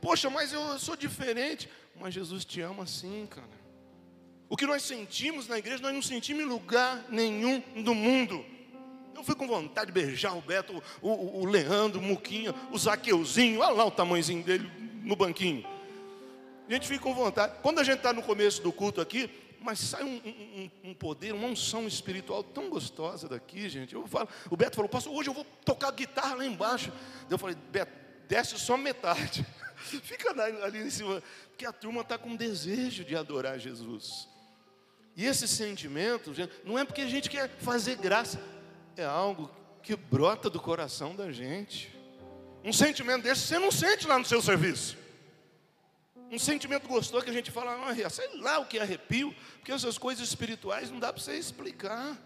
Poxa, 0.00 0.30
mas 0.30 0.52
eu 0.52 0.78
sou 0.78 0.96
diferente. 0.96 1.68
Mas 1.94 2.14
Jesus 2.14 2.44
te 2.44 2.60
ama 2.60 2.84
assim, 2.84 3.26
cara. 3.28 3.60
O 4.48 4.56
que 4.56 4.66
nós 4.66 4.82
sentimos 4.82 5.46
na 5.46 5.58
igreja, 5.58 5.82
nós 5.82 5.94
não 5.94 6.02
sentimos 6.02 6.42
em 6.42 6.46
lugar 6.46 7.04
nenhum 7.08 7.60
do 7.84 7.94
mundo. 7.94 8.44
Eu 9.14 9.22
fui 9.22 9.34
com 9.34 9.46
vontade 9.46 9.88
de 9.88 9.92
beijar 9.92 10.34
o 10.34 10.40
Beto, 10.40 10.82
o, 11.02 11.08
o, 11.08 11.42
o 11.42 11.44
Leandro, 11.44 12.00
o 12.00 12.02
Muquinha, 12.02 12.54
o 12.72 12.78
Zaqueuzinho, 12.78 13.60
olha 13.60 13.74
lá 13.74 13.84
o 13.84 13.90
tamanhozinho 13.90 14.42
dele 14.42 14.68
no 15.04 15.14
banquinho. 15.14 15.64
A 16.68 16.72
gente 16.72 16.88
fica 16.88 17.02
com 17.02 17.14
vontade. 17.14 17.52
Quando 17.62 17.80
a 17.80 17.84
gente 17.84 17.98
está 17.98 18.12
no 18.12 18.22
começo 18.22 18.62
do 18.62 18.72
culto 18.72 19.00
aqui, 19.00 19.30
mas 19.60 19.78
sai 19.78 20.02
um, 20.02 20.16
um, 20.16 20.90
um, 20.90 20.94
poder, 20.94 21.34
uma 21.34 21.46
unção 21.46 21.86
espiritual 21.86 22.42
tão 22.42 22.70
gostosa 22.70 23.28
daqui, 23.28 23.68
gente. 23.68 23.94
Eu 23.94 24.06
falo, 24.06 24.28
o 24.48 24.56
Beto 24.56 24.76
falou, 24.76 24.88
pastor, 24.88 25.12
hoje 25.12 25.28
eu 25.28 25.34
vou 25.34 25.44
tocar 25.64 25.90
guitarra 25.92 26.36
lá 26.36 26.46
embaixo. 26.46 26.90
Eu 27.28 27.38
falei, 27.38 27.56
Beto, 27.70 27.92
desce 28.26 28.58
só 28.58 28.76
metade. 28.76 29.46
Fica 29.76 30.30
ali 30.64 30.78
em 30.78 30.90
cima, 30.90 31.22
porque 31.48 31.66
a 31.66 31.72
turma 31.72 32.00
está 32.00 32.16
com 32.16 32.34
desejo 32.34 33.04
de 33.04 33.14
adorar 33.14 33.58
Jesus. 33.58 34.28
E 35.14 35.26
esse 35.26 35.46
sentimento, 35.46 36.32
gente, 36.32 36.52
não 36.64 36.78
é 36.78 36.84
porque 36.84 37.02
a 37.02 37.08
gente 37.08 37.28
quer 37.28 37.48
fazer 37.58 37.96
graça, 37.96 38.40
é 38.96 39.04
algo 39.04 39.50
que 39.82 39.94
brota 39.94 40.48
do 40.48 40.60
coração 40.60 41.14
da 41.14 41.30
gente. 41.30 41.94
Um 42.64 42.72
sentimento 42.72 43.22
desse 43.22 43.42
você 43.42 43.58
não 43.58 43.70
sente 43.70 44.06
lá 44.06 44.18
no 44.18 44.24
seu 44.24 44.40
serviço. 44.40 44.96
Um 46.30 46.38
sentimento 46.38 46.86
gostoso 46.86 47.24
que 47.24 47.30
a 47.30 47.34
gente 47.34 47.50
fala, 47.50 47.74
ah, 47.90 48.10
sei 48.10 48.38
lá 48.38 48.60
o 48.60 48.66
que 48.66 48.78
é 48.78 48.82
arrepio, 48.82 49.34
porque 49.56 49.72
essas 49.72 49.98
coisas 49.98 50.28
espirituais 50.28 50.88
não 50.88 51.00
dá 51.00 51.12
para 51.12 51.20
você 51.20 51.34
explicar. 51.34 52.16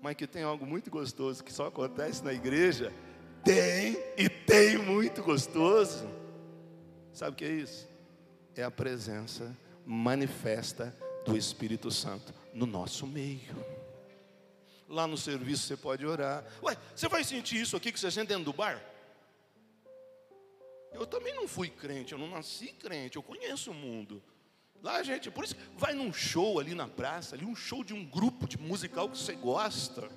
Mas 0.00 0.16
que 0.16 0.26
tem 0.26 0.42
algo 0.42 0.66
muito 0.66 0.90
gostoso 0.90 1.44
que 1.44 1.52
só 1.52 1.66
acontece 1.66 2.24
na 2.24 2.32
igreja, 2.32 2.90
tem 3.44 4.02
e 4.16 4.30
tem 4.30 4.78
muito 4.78 5.22
gostoso. 5.22 6.08
Sabe 7.12 7.32
o 7.32 7.34
que 7.34 7.44
é 7.44 7.50
isso? 7.50 7.86
É 8.56 8.62
a 8.62 8.70
presença 8.70 9.54
manifesta 9.84 10.96
do 11.26 11.36
Espírito 11.36 11.90
Santo 11.90 12.32
no 12.54 12.64
nosso 12.64 13.06
meio. 13.06 13.54
Lá 14.88 15.06
no 15.06 15.18
serviço 15.18 15.66
você 15.66 15.76
pode 15.76 16.06
orar. 16.06 16.44
Ué, 16.62 16.76
você 16.94 17.08
vai 17.08 17.24
sentir 17.24 17.60
isso 17.60 17.76
aqui 17.76 17.92
que 17.92 18.00
você 18.00 18.10
sente 18.10 18.28
dentro 18.28 18.44
do 18.44 18.52
bar? 18.54 18.82
Eu 20.94 21.06
também 21.06 21.34
não 21.34 21.48
fui 21.48 21.68
crente, 21.68 22.12
eu 22.12 22.18
não 22.18 22.28
nasci 22.28 22.68
crente, 22.68 23.16
eu 23.16 23.22
conheço 23.22 23.70
o 23.70 23.74
mundo. 23.74 24.22
Lá, 24.82 25.02
gente, 25.02 25.30
por 25.30 25.44
isso, 25.44 25.56
vai 25.76 25.94
num 25.94 26.12
show 26.12 26.58
ali 26.58 26.74
na 26.74 26.88
praça, 26.88 27.36
ali 27.36 27.44
um 27.44 27.54
show 27.54 27.84
de 27.84 27.94
um 27.94 28.04
grupo 28.04 28.48
de 28.48 28.58
musical 28.58 29.08
que 29.08 29.16
você 29.16 29.34
gosta. 29.34 30.10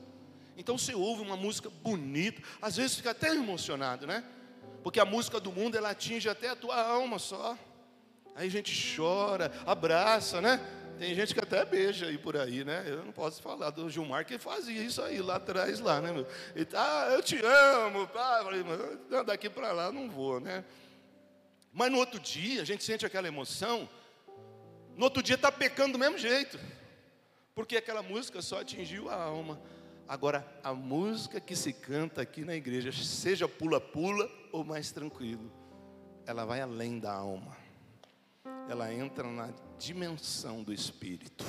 Então 0.58 0.78
você 0.78 0.96
ouve 0.96 1.22
uma 1.22 1.38
música 1.38 1.70
bonita, 1.70 2.42
às 2.62 2.78
vezes 2.78 2.96
fica 2.96 3.12
até 3.12 3.30
emocionado, 3.30 4.08
né? 4.08 4.24
Porque 4.84 5.00
a 5.00 5.06
música 5.06 5.40
do 5.40 5.52
mundo 5.52 5.78
ela 5.78 5.92
atinge 5.92 6.28
até 6.30 6.50
a 6.50 6.56
tua 6.56 6.82
alma 6.82 7.20
só. 7.20 7.58
Aí 8.36 8.48
a 8.48 8.52
gente 8.52 8.96
chora, 8.96 9.52
abraça, 9.66 10.42
né? 10.42 10.60
Tem 10.98 11.14
gente 11.14 11.34
que 11.34 11.40
até 11.40 11.66
beija 11.66 12.08
aí 12.08 12.18
por 12.18 12.38
aí, 12.38 12.64
né? 12.64 12.84
Eu 12.88 13.04
não 13.04 13.12
posso 13.12 13.42
falar 13.42 13.70
do 13.70 13.90
Gilmar 13.90 14.26
que 14.26 14.38
fazia 14.38 14.82
isso 14.82 15.02
aí 15.02 15.22
lá 15.22 15.36
atrás, 15.36 15.80
lá, 15.80 16.00
né? 16.00 16.12
Meu? 16.12 16.28
Ele, 16.56 16.68
ah, 16.74 17.10
eu 17.12 17.22
te 17.22 17.38
amo, 17.44 18.08
pá. 18.08 18.42
Mas 19.10 19.26
daqui 19.26 19.50
para 19.50 19.72
lá 19.72 19.92
não 19.92 20.10
vou, 20.10 20.40
né? 20.40 20.64
Mas 21.74 21.92
no 21.92 21.98
outro 21.98 22.20
dia, 22.20 22.62
a 22.62 22.66
gente 22.66 22.84
sente 22.84 23.06
aquela 23.06 23.28
emoção. 23.28 23.90
No 24.96 25.06
outro 25.06 25.22
dia 25.22 25.36
está 25.36 25.52
pecando 25.52 25.94
do 25.94 26.00
mesmo 26.00 26.18
jeito, 26.18 26.58
porque 27.54 27.76
aquela 27.76 28.02
música 28.02 28.42
só 28.42 28.62
atingiu 28.62 29.10
a 29.10 29.16
alma. 29.16 29.62
Agora, 30.08 30.46
a 30.64 30.74
música 30.74 31.40
que 31.42 31.56
se 31.56 31.74
canta 31.74 32.22
aqui 32.22 32.46
na 32.46 32.56
igreja, 32.56 32.92
seja 32.94 33.48
pula-pula 33.48 34.30
ou 34.52 34.64
mais 34.64 34.92
tranquilo, 34.92 35.52
ela 36.26 36.46
vai 36.46 36.62
além 36.62 37.00
da 37.00 37.12
alma 37.12 37.66
ela 38.70 38.92
entra 38.94 39.28
na 39.28 39.50
dimensão 39.80 40.64
do 40.64 40.74
Espírito. 40.74 41.46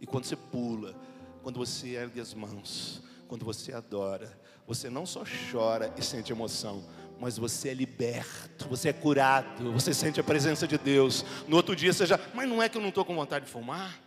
E 0.00 0.06
quando 0.06 0.24
você 0.24 0.36
pula, 0.36 0.94
quando 1.42 1.58
você 1.58 1.90
ergue 1.90 2.20
as 2.20 2.34
mãos, 2.34 3.02
quando 3.28 3.44
você 3.44 3.72
adora, 3.72 4.38
você 4.66 4.90
não 4.90 5.06
só 5.06 5.24
chora 5.50 5.92
e 5.96 6.02
sente 6.02 6.32
emoção, 6.32 6.84
mas 7.20 7.36
você 7.36 7.68
é 7.68 7.74
liberto, 7.74 8.68
você 8.68 8.88
é 8.88 8.92
curado, 8.92 9.72
você 9.72 9.92
sente 9.92 10.18
a 10.18 10.24
presença 10.24 10.66
de 10.66 10.78
Deus. 10.78 11.24
No 11.46 11.56
outro 11.56 11.76
dia 11.76 11.92
você 11.92 12.06
já, 12.06 12.18
mas 12.34 12.48
não 12.48 12.62
é 12.62 12.68
que 12.68 12.76
eu 12.76 12.80
não 12.80 12.88
estou 12.88 13.04
com 13.04 13.14
vontade 13.14 13.44
de 13.44 13.50
fumar? 13.50 14.00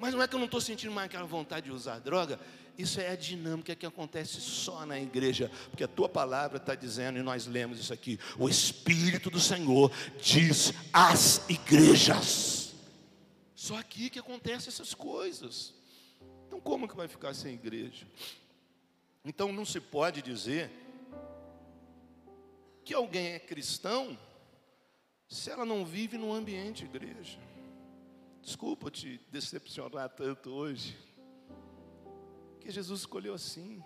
Mas 0.00 0.14
não 0.14 0.22
é 0.22 0.26
que 0.26 0.34
eu 0.34 0.38
não 0.38 0.46
estou 0.46 0.60
sentindo 0.60 0.92
mais 0.92 1.06
aquela 1.06 1.26
vontade 1.26 1.66
de 1.66 1.72
usar 1.72 1.98
droga? 2.00 2.40
Isso 2.80 2.98
é 2.98 3.10
a 3.10 3.16
dinâmica 3.16 3.76
que 3.76 3.84
acontece 3.84 4.40
só 4.40 4.86
na 4.86 4.98
igreja, 4.98 5.50
porque 5.68 5.84
a 5.84 5.88
tua 5.88 6.08
palavra 6.08 6.56
está 6.56 6.74
dizendo, 6.74 7.18
e 7.18 7.22
nós 7.22 7.46
lemos 7.46 7.78
isso 7.78 7.92
aqui: 7.92 8.18
o 8.38 8.48
Espírito 8.48 9.28
do 9.28 9.38
Senhor 9.38 9.92
diz 10.18 10.72
às 10.90 11.48
igrejas. 11.50 12.74
Só 13.54 13.76
aqui 13.76 14.08
que 14.08 14.18
acontecem 14.18 14.68
essas 14.68 14.94
coisas. 14.94 15.74
Então, 16.46 16.58
como 16.58 16.88
que 16.88 16.96
vai 16.96 17.06
ficar 17.06 17.34
sem 17.34 17.52
igreja? 17.52 18.06
Então, 19.22 19.52
não 19.52 19.66
se 19.66 19.78
pode 19.78 20.22
dizer 20.22 20.70
que 22.82 22.94
alguém 22.94 23.32
é 23.32 23.38
cristão 23.38 24.18
se 25.28 25.50
ela 25.50 25.66
não 25.66 25.84
vive 25.84 26.16
no 26.16 26.32
ambiente 26.32 26.86
igreja. 26.86 27.38
Desculpa 28.42 28.90
te 28.90 29.20
decepcionar 29.30 30.08
tanto 30.08 30.50
hoje. 30.50 30.96
Que 32.60 32.70
Jesus 32.70 33.00
escolheu 33.00 33.34
assim. 33.34 33.82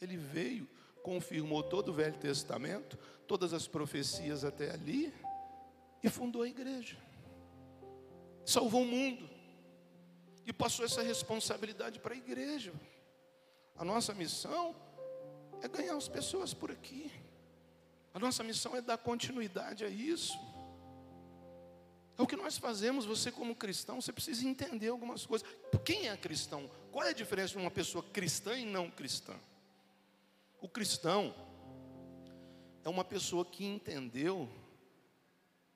Ele 0.00 0.16
veio, 0.16 0.68
confirmou 1.02 1.62
todo 1.62 1.90
o 1.90 1.92
Velho 1.92 2.18
Testamento, 2.18 2.98
todas 3.26 3.52
as 3.52 3.68
profecias 3.68 4.44
até 4.44 4.70
ali, 4.70 5.12
e 6.02 6.08
fundou 6.08 6.42
a 6.42 6.48
igreja. 6.48 6.96
Salvou 8.44 8.82
o 8.82 8.86
mundo. 8.86 9.28
E 10.46 10.52
passou 10.52 10.84
essa 10.84 11.02
responsabilidade 11.02 12.00
para 12.00 12.14
a 12.14 12.16
igreja. 12.16 12.72
A 13.76 13.84
nossa 13.84 14.12
missão 14.14 14.74
é 15.62 15.68
ganhar 15.68 15.96
as 15.96 16.08
pessoas 16.08 16.52
por 16.52 16.70
aqui. 16.70 17.12
A 18.12 18.18
nossa 18.18 18.42
missão 18.42 18.74
é 18.74 18.80
dar 18.80 18.98
continuidade 18.98 19.84
a 19.84 19.88
isso. 19.88 20.36
O 22.20 22.26
que 22.26 22.36
nós 22.36 22.58
fazemos, 22.58 23.06
você 23.06 23.32
como 23.32 23.56
cristão, 23.56 23.98
você 23.98 24.12
precisa 24.12 24.46
entender 24.46 24.88
algumas 24.88 25.24
coisas. 25.24 25.48
Quem 25.82 26.08
é 26.08 26.16
cristão? 26.18 26.70
Qual 26.92 27.02
é 27.02 27.08
a 27.08 27.14
diferença 27.14 27.54
de 27.54 27.58
uma 27.58 27.70
pessoa 27.70 28.04
cristã 28.04 28.54
e 28.58 28.66
não 28.66 28.90
cristã? 28.90 29.34
O 30.60 30.68
cristão 30.68 31.34
é 32.84 32.88
uma 32.90 33.04
pessoa 33.04 33.42
que 33.42 33.64
entendeu 33.64 34.46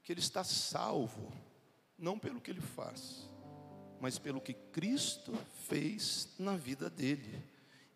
que 0.02 0.12
ele 0.12 0.20
está 0.20 0.44
salvo, 0.44 1.32
não 1.96 2.18
pelo 2.18 2.42
que 2.42 2.50
ele 2.50 2.60
faz, 2.60 3.26
mas 3.98 4.18
pelo 4.18 4.38
que 4.38 4.52
Cristo 4.52 5.32
fez 5.66 6.28
na 6.38 6.56
vida 6.56 6.90
dele. 6.90 7.42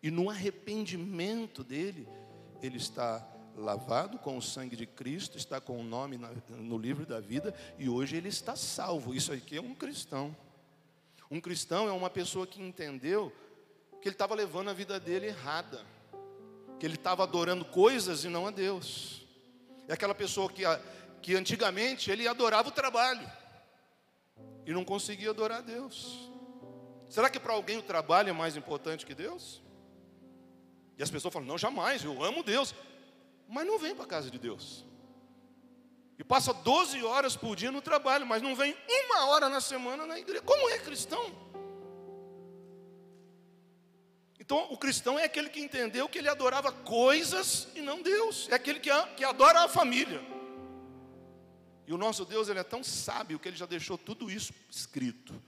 E 0.01 0.09
no 0.09 0.27
arrependimento 0.27 1.63
dele, 1.63 2.07
ele 2.63 2.77
está 2.77 3.19
lavado 3.55 4.17
com 4.17 4.37
o 4.37 4.41
sangue 4.41 4.75
de 4.75 4.85
Cristo, 4.85 5.37
está 5.37 5.59
com 5.59 5.79
o 5.79 5.83
nome 5.83 6.19
no 6.49 6.77
livro 6.77 7.05
da 7.05 7.19
vida 7.19 7.53
e 7.77 7.89
hoje 7.89 8.15
ele 8.15 8.29
está 8.29 8.55
salvo. 8.55 9.13
Isso 9.13 9.31
aqui 9.31 9.57
é 9.57 9.61
um 9.61 9.75
cristão. 9.75 10.35
Um 11.29 11.39
cristão 11.39 11.87
é 11.87 11.91
uma 11.91 12.09
pessoa 12.09 12.47
que 12.47 12.61
entendeu 12.61 13.31
que 14.01 14.07
ele 14.07 14.15
estava 14.15 14.33
levando 14.33 14.69
a 14.69 14.73
vida 14.73 14.99
dele 14.99 15.27
errada, 15.27 15.85
que 16.79 16.85
ele 16.85 16.95
estava 16.95 17.23
adorando 17.23 17.65
coisas 17.65 18.23
e 18.23 18.29
não 18.29 18.47
a 18.47 18.51
Deus. 18.51 19.25
É 19.87 19.93
aquela 19.93 20.15
pessoa 20.15 20.49
que, 20.49 20.63
que 21.21 21.35
antigamente 21.35 22.09
ele 22.09 22.27
adorava 22.27 22.69
o 22.69 22.71
trabalho 22.71 23.29
e 24.65 24.71
não 24.71 24.85
conseguia 24.85 25.29
adorar 25.31 25.59
a 25.59 25.61
Deus. 25.61 26.31
Será 27.09 27.29
que 27.29 27.39
para 27.39 27.53
alguém 27.53 27.77
o 27.77 27.83
trabalho 27.83 28.29
é 28.29 28.33
mais 28.33 28.55
importante 28.55 29.05
que 29.05 29.15
Deus? 29.15 29.61
E 30.97 31.03
as 31.03 31.09
pessoas 31.09 31.33
falam: 31.33 31.47
não, 31.47 31.57
jamais, 31.57 32.03
eu 32.03 32.23
amo 32.23 32.43
Deus 32.43 32.73
mas 33.49 33.65
não 33.65 33.79
vem 33.79 33.95
para 33.95 34.05
a 34.05 34.07
casa 34.07 34.29
de 34.29 34.37
Deus. 34.37 34.85
E 36.17 36.23
passa 36.23 36.53
12 36.53 37.03
horas 37.03 37.35
por 37.35 37.55
dia 37.55 37.71
no 37.71 37.81
trabalho, 37.81 38.25
mas 38.25 38.41
não 38.41 38.55
vem 38.55 38.75
uma 38.87 39.25
hora 39.27 39.49
na 39.49 39.59
semana 39.59 40.05
na 40.05 40.19
igreja. 40.19 40.41
Como 40.43 40.69
é 40.69 40.77
cristão? 40.77 41.33
Então, 44.39 44.67
o 44.71 44.77
cristão 44.77 45.17
é 45.17 45.25
aquele 45.25 45.49
que 45.49 45.59
entendeu 45.59 46.07
que 46.07 46.17
ele 46.17 46.27
adorava 46.27 46.71
coisas 46.71 47.67
e 47.75 47.81
não 47.81 48.01
Deus. 48.01 48.47
É 48.49 48.55
aquele 48.55 48.79
que, 48.79 48.89
que 49.15 49.23
adora 49.23 49.63
a 49.63 49.69
família. 49.69 50.21
E 51.87 51.93
o 51.93 51.97
nosso 51.97 52.25
Deus 52.25 52.49
ele 52.49 52.59
é 52.59 52.63
tão 52.63 52.83
sábio 52.83 53.39
que 53.39 53.47
ele 53.47 53.57
já 53.57 53.65
deixou 53.65 53.97
tudo 53.97 54.29
isso 54.29 54.53
escrito. 54.69 55.41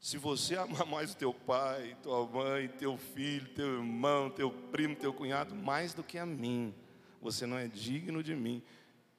Se 0.00 0.16
você 0.16 0.56
amar 0.56 0.86
mais 0.86 1.12
o 1.12 1.16
teu 1.16 1.32
pai, 1.32 1.96
tua 2.02 2.26
mãe, 2.26 2.68
teu 2.68 2.96
filho, 2.96 3.48
teu 3.50 3.74
irmão, 3.74 4.30
teu 4.30 4.50
primo, 4.50 4.96
teu 4.96 5.12
cunhado, 5.12 5.54
mais 5.54 5.92
do 5.92 6.02
que 6.02 6.16
a 6.16 6.24
mim, 6.24 6.74
você 7.20 7.46
não 7.46 7.58
é 7.58 7.68
digno 7.68 8.22
de 8.22 8.34
mim 8.34 8.62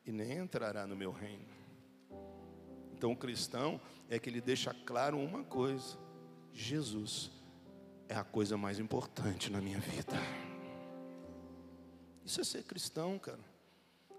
e 0.05 0.11
nem 0.11 0.37
entrará 0.37 0.87
no 0.87 0.95
meu 0.95 1.11
reino. 1.11 1.45
Então 2.93 3.11
o 3.11 3.17
cristão 3.17 3.79
é 4.09 4.19
que 4.19 4.29
ele 4.29 4.41
deixa 4.41 4.73
claro 4.85 5.17
uma 5.17 5.43
coisa: 5.43 5.97
Jesus 6.53 7.31
é 8.07 8.15
a 8.15 8.23
coisa 8.23 8.57
mais 8.57 8.79
importante 8.79 9.49
na 9.49 9.61
minha 9.61 9.79
vida. 9.79 10.13
Isso 12.25 12.41
é 12.41 12.43
ser 12.43 12.63
cristão, 12.63 13.17
cara. 13.17 13.39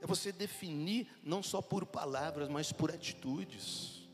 É 0.01 0.07
você 0.07 0.33
definir 0.33 1.07
não 1.23 1.43
só 1.43 1.62
por 1.62 1.87
palavras, 1.87 2.49
mas 2.49 2.73
por 2.73 2.91
atitudes. 2.91 4.09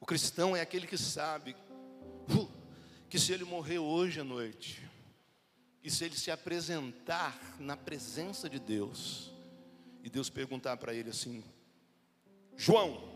O 0.00 0.06
cristão 0.06 0.54
é 0.54 0.60
aquele 0.60 0.86
que 0.86 0.96
sabe 0.96 1.56
uh, 2.30 2.48
que 3.08 3.18
se 3.18 3.32
ele 3.32 3.44
morrer 3.44 3.78
hoje 3.78 4.20
à 4.20 4.24
noite, 4.24 4.85
e 5.86 5.90
se 5.90 6.04
ele 6.04 6.16
se 6.16 6.32
apresentar 6.32 7.40
na 7.60 7.76
presença 7.76 8.50
de 8.50 8.58
Deus, 8.58 9.32
e 10.02 10.10
Deus 10.10 10.28
perguntar 10.28 10.76
para 10.78 10.92
ele 10.92 11.10
assim: 11.10 11.44
João, 12.56 13.08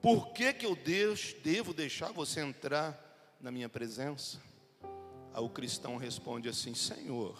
por 0.00 0.32
que, 0.32 0.54
que 0.54 0.64
eu 0.64 0.74
devo 0.74 1.74
deixar 1.74 2.10
você 2.10 2.40
entrar 2.40 3.36
na 3.38 3.50
minha 3.50 3.68
presença? 3.68 4.40
Aí 5.34 5.42
o 5.42 5.50
cristão 5.50 5.98
responde 5.98 6.48
assim: 6.48 6.74
Senhor, 6.74 7.38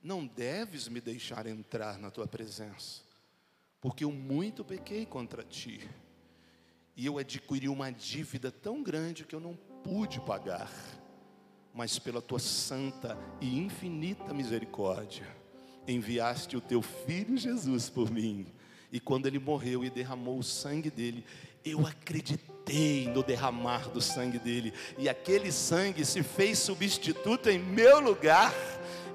não 0.00 0.24
deves 0.24 0.86
me 0.86 1.00
deixar 1.00 1.44
entrar 1.44 1.98
na 1.98 2.12
tua 2.12 2.28
presença, 2.28 3.02
porque 3.80 4.04
eu 4.04 4.12
muito 4.12 4.64
pequei 4.64 5.04
contra 5.04 5.42
ti, 5.42 5.90
e 6.94 7.04
eu 7.04 7.18
adquiri 7.18 7.68
uma 7.68 7.90
dívida 7.90 8.52
tão 8.52 8.84
grande 8.84 9.24
que 9.24 9.34
eu 9.34 9.40
não 9.40 9.56
pude 9.82 10.20
pagar 10.20 10.70
mas 11.74 11.98
pela 11.98 12.22
tua 12.22 12.38
santa 12.38 13.18
e 13.40 13.58
infinita 13.58 14.32
misericórdia, 14.32 15.26
enviaste 15.88 16.56
o 16.56 16.60
teu 16.60 16.80
filho 16.80 17.36
Jesus 17.36 17.90
por 17.90 18.10
mim. 18.10 18.46
E 18.92 19.00
quando 19.00 19.26
ele 19.26 19.40
morreu 19.40 19.84
e 19.84 19.90
derramou 19.90 20.38
o 20.38 20.42
sangue 20.42 20.88
dele, 20.88 21.24
eu 21.64 21.84
acreditei 21.84 23.08
no 23.08 23.22
derramar 23.22 23.88
do 23.88 24.00
sangue 24.00 24.38
dele, 24.38 24.72
e 24.96 25.08
aquele 25.08 25.50
sangue 25.50 26.04
se 26.04 26.22
fez 26.22 26.58
substituto 26.60 27.50
em 27.50 27.58
meu 27.58 28.00
lugar. 28.00 28.54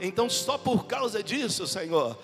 Então, 0.02 0.30
só 0.30 0.58
por 0.58 0.86
causa 0.86 1.24
disso, 1.24 1.66
Senhor, 1.66 2.22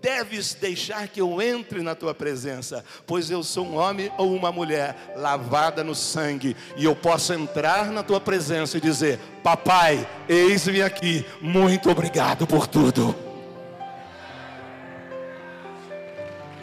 deves 0.00 0.54
deixar 0.54 1.08
que 1.08 1.20
eu 1.20 1.40
entre 1.42 1.82
na 1.82 1.94
tua 1.94 2.14
presença, 2.14 2.84
pois 3.06 3.30
eu 3.30 3.42
sou 3.42 3.66
um 3.66 3.76
homem 3.76 4.10
ou 4.16 4.34
uma 4.34 4.52
mulher 4.52 5.12
lavada 5.16 5.82
no 5.82 5.94
sangue, 5.94 6.56
e 6.76 6.84
eu 6.84 6.94
posso 6.94 7.32
entrar 7.32 7.90
na 7.90 8.02
tua 8.02 8.20
presença 8.20 8.78
e 8.78 8.80
dizer: 8.80 9.18
Papai, 9.42 10.08
eis-me 10.28 10.82
aqui, 10.82 11.26
muito 11.40 11.90
obrigado 11.90 12.46
por 12.46 12.66
tudo. 12.66 13.14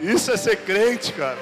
Isso 0.00 0.30
é 0.30 0.36
ser 0.36 0.56
crente, 0.56 1.12
cara. 1.12 1.38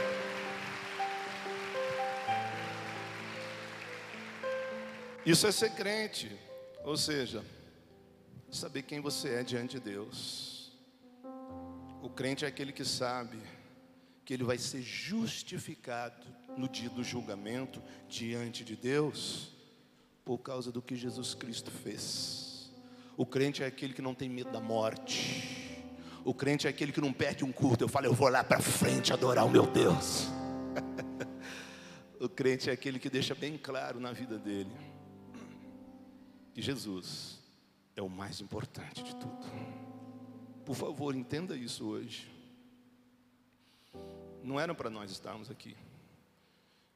Isso 5.27 5.47
é 5.47 5.53
ser 5.53 5.71
crente, 5.71 6.31
ou 6.85 6.97
seja, 6.97 7.43
saber 8.51 8.83
quem 8.83 9.01
você 9.01 9.37
é 9.37 9.43
diante 9.43 9.81
de 9.81 9.81
Deus. 9.81 10.54
O 12.05 12.11
crente 12.11 12.45
é 12.45 12.49
aquele 12.49 12.71
que 12.71 12.85
sabe 12.85 13.39
que 14.27 14.35
ele 14.35 14.45
vai 14.45 14.59
ser 14.59 14.83
justificado 14.83 16.27
no 16.55 16.69
dia 16.69 16.91
do 16.91 17.03
julgamento 17.03 17.83
diante 18.07 18.63
de 18.63 18.77
Deus 18.77 19.49
por 20.23 20.37
causa 20.37 20.71
do 20.71 20.83
que 20.83 20.97
Jesus 20.97 21.33
Cristo 21.33 21.71
fez. 21.71 22.71
O 23.17 23.25
crente 23.25 23.63
é 23.63 23.67
aquele 23.67 23.95
que 23.95 24.03
não 24.03 24.15
tem 24.15 24.29
medo 24.29 24.53
da 24.53 24.61
morte. 24.61 25.83
O 26.27 26.35
crente 26.35 26.67
é 26.67 26.71
aquele 26.71 26.93
que 26.93 27.01
não 27.01 27.11
perde 27.11 27.43
um 27.43 27.51
culto. 27.51 27.85
Eu 27.85 27.89
falo, 27.89 28.05
eu 28.05 28.13
vou 28.13 28.29
lá 28.29 28.45
para 28.45 28.61
frente 28.61 29.11
adorar 29.11 29.47
o 29.47 29.51
meu 29.51 29.67
Deus. 29.67 30.29
o 32.21 32.29
crente 32.29 32.69
é 32.69 32.75
aquele 32.75 32.99
que 32.99 33.09
deixa 33.09 33.35
bem 33.35 33.57
claro 33.57 33.99
na 33.99 34.13
vida 34.13 34.39
dele 34.39 34.77
que 36.53 36.61
Jesus 36.61 37.39
é 37.97 38.03
o 38.03 38.11
mais 38.11 38.43
importante 38.43 39.03
de 39.03 39.17
tudo. 39.17 39.84
Por 40.65 40.75
favor, 40.75 41.15
entenda 41.15 41.57
isso 41.57 41.87
hoje. 41.87 42.31
Não 44.43 44.59
era 44.59 44.75
para 44.75 44.91
nós 44.91 45.11
estarmos 45.11 45.51
aqui. 45.51 45.77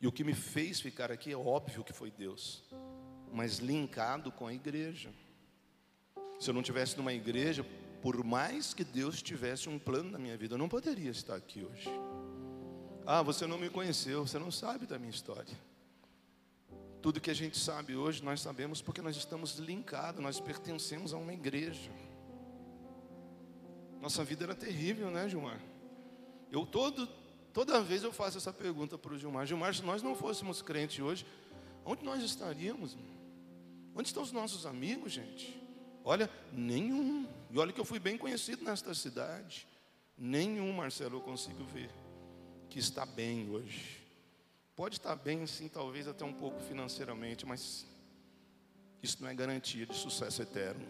E 0.01 0.07
o 0.07 0.13
que 0.13 0.25
me 0.25 0.35
fez 0.35 0.81
ficar 0.81 1.11
aqui 1.11 1.33
é 1.33 1.37
óbvio 1.37 1.85
que 1.85 1.93
foi 1.93 2.11
Deus, 2.11 2.63
mas 3.33 3.59
linkado 3.59 4.31
com 4.31 4.47
a 4.47 4.55
igreja. 4.55 5.11
Se 6.39 6.51
eu 6.51 6.55
não 6.55 6.63
tivesse 6.63 6.97
numa 6.97 7.13
igreja, 7.13 7.67
por 8.01 8.23
mais 8.23 8.73
que 8.73 8.85
Deus 8.85 9.21
tivesse 9.21 9.69
um 9.69 9.79
plano 9.79 10.11
na 10.11 10.19
minha 10.19 10.37
vida, 10.37 10.55
eu 10.55 10.59
não 10.59 10.69
poderia 10.69 11.11
estar 11.11 11.35
aqui 11.35 11.65
hoje. 11.65 11.91
Ah, 13.05 13.23
você 13.23 13.47
não 13.47 13.59
me 13.59 13.69
conheceu, 13.69 14.27
você 14.27 14.39
não 14.39 14.51
sabe 14.51 14.87
da 14.87 14.99
minha 14.99 15.11
história. 15.11 15.57
Tudo 17.03 17.21
que 17.21 17.31
a 17.31 17.35
gente 17.35 17.59
sabe 17.59 17.97
hoje, 17.97 18.23
nós 18.23 18.41
sabemos 18.41 18.81
porque 18.81 19.03
nós 19.03 19.17
estamos 19.17 19.57
linkados, 19.59 20.23
nós 20.23 20.39
pertencemos 20.39 21.13
a 21.13 21.17
uma 21.17 21.33
igreja. 21.33 21.91
Nossa 24.01 24.25
vida 24.25 24.45
era 24.45 24.55
terrível, 24.55 25.11
né, 25.11 25.29
Gilmar? 25.29 25.61
Eu 26.51 26.65
todo, 26.65 27.07
toda 27.53 27.81
vez 27.81 28.03
eu 28.03 28.13
faço 28.13 28.39
essa 28.39 28.53
pergunta 28.53 28.97
para 28.97 29.13
o 29.13 29.19
Gilmar. 29.19 29.47
Gilmar, 29.47 29.75
se 29.75 29.83
nós 29.83 30.03
não 30.03 30.15
fôssemos 30.15 30.63
crentes 30.63 30.99
hoje, 30.99 31.27
onde 31.85 32.05
nós 32.05 32.23
estaríamos? 32.23 32.97
Onde 33.95 34.09
estão 34.09 34.23
os 34.23 34.33
nossos 34.33 34.65
amigos, 34.65 35.13
gente? 35.13 35.61
Olha, 36.05 36.31
nenhum. 36.53 37.29
E 37.51 37.59
olha 37.59 37.73
que 37.73 37.81
eu 37.81 37.85
fui 37.85 37.99
bem 37.99 38.17
conhecido 38.17 38.65
nesta 38.65 38.95
cidade. 38.95 39.67
Nenhum, 40.17 40.73
Marcelo, 40.73 41.17
eu 41.17 41.21
consigo 41.21 41.65
ver 41.65 41.91
que 42.71 42.79
está 42.79 43.05
bem 43.05 43.51
hoje. 43.51 43.99
Pode 44.77 44.97
estar 44.97 45.17
bem, 45.17 45.45
sim, 45.47 45.69
talvez 45.69 46.07
até 46.07 46.25
um 46.25 46.33
pouco 46.33 46.61
financeiramente, 46.61 47.45
mas 47.45 47.85
isso 49.03 49.21
não 49.21 49.29
é 49.29 49.35
garantia 49.35 49.85
de 49.85 49.95
sucesso 49.97 50.41
eterno. 50.41 50.87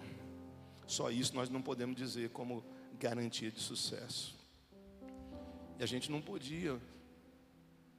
Só 0.86 1.10
isso 1.10 1.34
nós 1.34 1.48
não 1.48 1.62
podemos 1.62 1.96
dizer 1.96 2.30
como 2.30 2.64
garantia 2.98 3.50
de 3.50 3.60
sucesso. 3.60 4.34
E 5.78 5.82
a 5.82 5.86
gente 5.86 6.10
não 6.10 6.20
podia. 6.20 6.80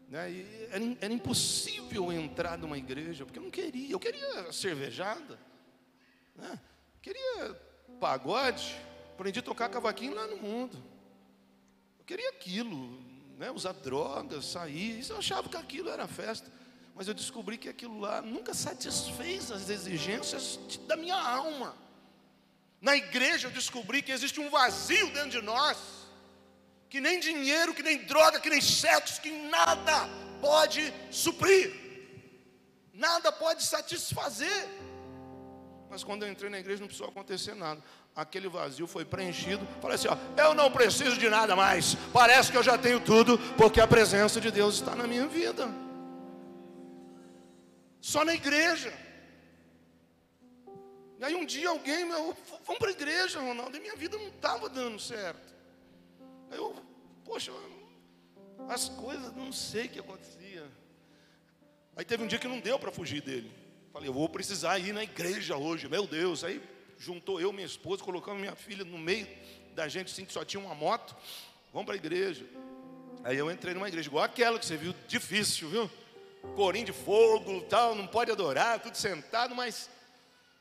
Né? 0.07 0.45
Era, 0.71 0.97
era, 1.01 1.13
impossível 1.13 2.11
entrar 2.11 2.57
numa 2.57 2.77
igreja, 2.77 3.25
porque 3.25 3.39
eu 3.39 3.43
não 3.43 3.51
queria. 3.51 3.91
Eu 3.91 3.99
queria 3.99 4.51
cervejada, 4.51 5.39
né? 6.35 6.59
queria 7.01 7.55
pagode, 7.99 8.75
aprendi 9.13 9.39
a 9.39 9.43
tocar 9.43 9.69
cavaquinho 9.69 10.15
lá 10.15 10.27
no 10.27 10.37
mundo. 10.37 10.77
Eu 11.99 12.05
queria 12.05 12.29
aquilo, 12.29 12.99
né? 13.37 13.51
usar 13.51 13.73
drogas, 13.73 14.45
sair. 14.45 14.99
Isso 14.99 15.13
eu 15.13 15.17
achava 15.17 15.47
que 15.47 15.57
aquilo 15.57 15.89
era 15.89 16.07
festa. 16.07 16.51
Mas 16.95 17.07
eu 17.07 17.13
descobri 17.13 17.57
que 17.57 17.69
aquilo 17.69 17.97
lá 17.99 18.21
nunca 18.21 18.53
satisfez 18.53 19.51
as 19.51 19.69
exigências 19.69 20.59
da 20.85 20.97
minha 20.97 21.15
alma. 21.15 21.73
Na 22.81 22.95
igreja 22.95 23.47
eu 23.47 23.51
descobri 23.51 24.01
que 24.01 24.11
existe 24.11 24.39
um 24.39 24.49
vazio 24.49 25.09
dentro 25.11 25.31
de 25.31 25.41
nós, 25.41 25.77
que 26.89 27.01
nem 27.01 27.19
dinheiro, 27.19 27.73
que 27.73 27.83
nem 27.83 27.97
droga, 27.99 28.39
que 28.39 28.49
nem 28.49 28.61
sexo, 28.61 29.21
que 29.21 29.31
nada 29.49 30.09
pode 30.41 30.93
suprir, 31.11 31.73
nada 32.93 33.31
pode 33.31 33.63
satisfazer. 33.63 34.67
Mas 35.89 36.03
quando 36.03 36.23
eu 36.23 36.31
entrei 36.31 36.49
na 36.49 36.59
igreja 36.59 36.79
não 36.79 36.87
precisou 36.87 37.09
acontecer 37.09 37.55
nada. 37.55 37.83
Aquele 38.15 38.47
vazio 38.47 38.85
foi 38.85 39.03
preenchido. 39.03 39.67
Falei 39.81 39.95
assim: 39.95 40.07
ó, 40.07 40.17
eu 40.41 40.53
não 40.53 40.71
preciso 40.71 41.17
de 41.17 41.29
nada 41.29 41.55
mais. 41.55 41.95
Parece 42.13 42.51
que 42.51 42.57
eu 42.57 42.63
já 42.63 42.77
tenho 42.77 42.99
tudo, 42.99 43.39
porque 43.57 43.81
a 43.81 43.87
presença 43.87 44.39
de 44.39 44.51
Deus 44.51 44.75
está 44.75 44.95
na 44.95 45.07
minha 45.07 45.27
vida. 45.27 45.67
Só 47.99 48.23
na 48.23 48.33
igreja. 48.33 48.93
E 51.19 51.23
aí 51.25 51.35
um 51.35 51.45
dia 51.45 51.67
alguém, 51.67 52.05
meu, 52.05 52.35
vamos 52.65 52.79
para 52.79 52.87
a 52.87 52.91
igreja, 52.91 53.41
Ronaldo, 53.41 53.75
e 53.75 53.79
minha 53.81 53.95
vida 53.97 54.17
não 54.17 54.29
estava 54.29 54.69
dando 54.69 54.97
certo. 54.97 55.53
Aí 56.49 56.57
eu, 56.57 56.73
poxa, 57.25 57.51
as 58.69 58.87
coisas, 58.87 59.35
não 59.35 59.51
sei 59.51 59.87
o 59.87 59.89
que 59.89 59.99
acontecia. 59.99 60.65
Aí 61.97 62.05
teve 62.05 62.23
um 62.23 62.27
dia 62.27 62.39
que 62.39 62.47
não 62.47 62.61
deu 62.61 62.79
para 62.79 62.89
fugir 62.89 63.21
dele. 63.21 63.51
Falei, 63.91 64.07
eu 64.07 64.13
vou 64.13 64.29
precisar 64.29 64.79
ir 64.79 64.93
na 64.93 65.03
igreja 65.03 65.57
hoje, 65.57 65.89
meu 65.89 66.07
Deus. 66.07 66.45
Aí 66.45 66.63
juntou 66.97 67.41
eu, 67.41 67.51
minha 67.51 67.65
esposa, 67.65 68.01
colocamos 68.01 68.39
minha 68.39 68.55
filha 68.55 68.85
no 68.85 68.97
meio 68.97 69.27
da 69.75 69.89
gente, 69.89 70.13
assim, 70.13 70.23
que 70.23 70.31
só 70.31 70.45
tinha 70.45 70.63
uma 70.63 70.73
moto. 70.73 71.13
Vamos 71.73 71.85
para 71.85 71.95
a 71.95 71.97
igreja. 71.97 72.45
Aí 73.25 73.37
eu 73.37 73.51
entrei 73.51 73.73
numa 73.73 73.89
igreja, 73.89 74.07
igual 74.07 74.23
aquela 74.23 74.57
que 74.57 74.65
você 74.65 74.77
viu, 74.77 74.95
difícil, 75.05 75.67
viu? 75.67 75.91
Corim 76.55 76.85
de 76.85 76.93
fogo, 76.93 77.59
tal, 77.63 77.93
não 77.93 78.07
pode 78.07 78.31
adorar, 78.31 78.79
tudo 78.79 78.95
sentado, 78.95 79.53
mas 79.53 79.89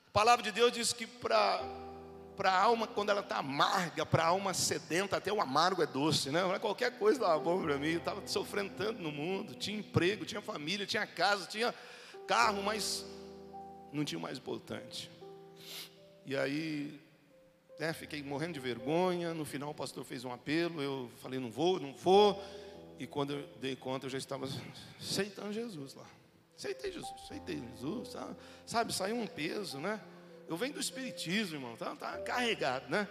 a 0.09 0.11
palavra 0.11 0.42
de 0.42 0.51
Deus 0.51 0.73
diz 0.73 0.92
que 0.92 1.07
para 1.07 1.62
para 2.35 2.53
a 2.53 2.62
alma, 2.62 2.87
quando 2.87 3.11
ela 3.11 3.21
está 3.21 3.38
amarga, 3.38 4.07
para 4.07 4.23
a 4.23 4.29
alma 4.29 4.55
sedenta, 4.55 5.16
até 5.16 5.33
o 5.33 5.40
amargo 5.40 5.83
é 5.83 5.87
doce, 5.87 6.31
né? 6.31 6.40
Qualquer 6.61 6.97
coisa 6.97 7.18
estava 7.18 7.37
bom 7.40 7.61
para 7.61 7.77
mim. 7.77 7.88
Eu 7.88 7.99
estava 7.99 8.25
sofrendo 8.29 8.75
tanto 8.77 9.03
no 9.03 9.11
mundo, 9.11 9.57
tinha 9.57 9.77
emprego, 9.77 10.25
tinha 10.25 10.40
família, 10.40 10.87
tinha 10.87 11.05
casa, 11.05 11.49
tinha 11.49 11.75
carro, 12.29 12.62
mas 12.62 13.05
não 13.92 14.05
tinha 14.05 14.21
o 14.21 14.23
mais 14.23 14.38
importante. 14.38 15.11
E 16.25 16.37
aí, 16.37 17.01
né, 17.77 17.92
fiquei 17.92 18.23
morrendo 18.23 18.53
de 18.53 18.61
vergonha. 18.61 19.35
No 19.35 19.44
final, 19.44 19.71
o 19.71 19.75
pastor 19.75 20.05
fez 20.05 20.25
um 20.25 20.33
apelo. 20.33 20.81
Eu 20.81 21.11
falei, 21.21 21.40
não 21.40 21.51
vou, 21.51 21.81
não 21.81 21.92
vou. 21.92 22.40
E 23.01 23.07
quando 23.07 23.33
eu 23.33 23.49
dei 23.61 23.75
conta, 23.75 24.07
eu 24.07 24.11
já 24.11 24.18
estava 24.18 24.47
aceitando 25.01 25.53
Jesus 25.53 25.92
lá. 25.92 26.07
Aceitei 26.59 26.90
Jesus, 26.90 27.14
aceitei 27.23 27.62
Jesus, 27.71 28.09
sabe? 28.09 28.37
sabe? 28.66 28.92
Saiu 28.92 29.14
um 29.14 29.29
peso, 29.29 29.79
né? 29.79 30.01
Eu 30.49 30.57
venho 30.57 30.75
do 30.75 30.81
Espiritismo, 30.81 31.55
irmão, 31.55 31.77
tá, 31.77 31.94
tá 31.94 32.18
carregado, 32.18 32.90
né? 32.90 33.07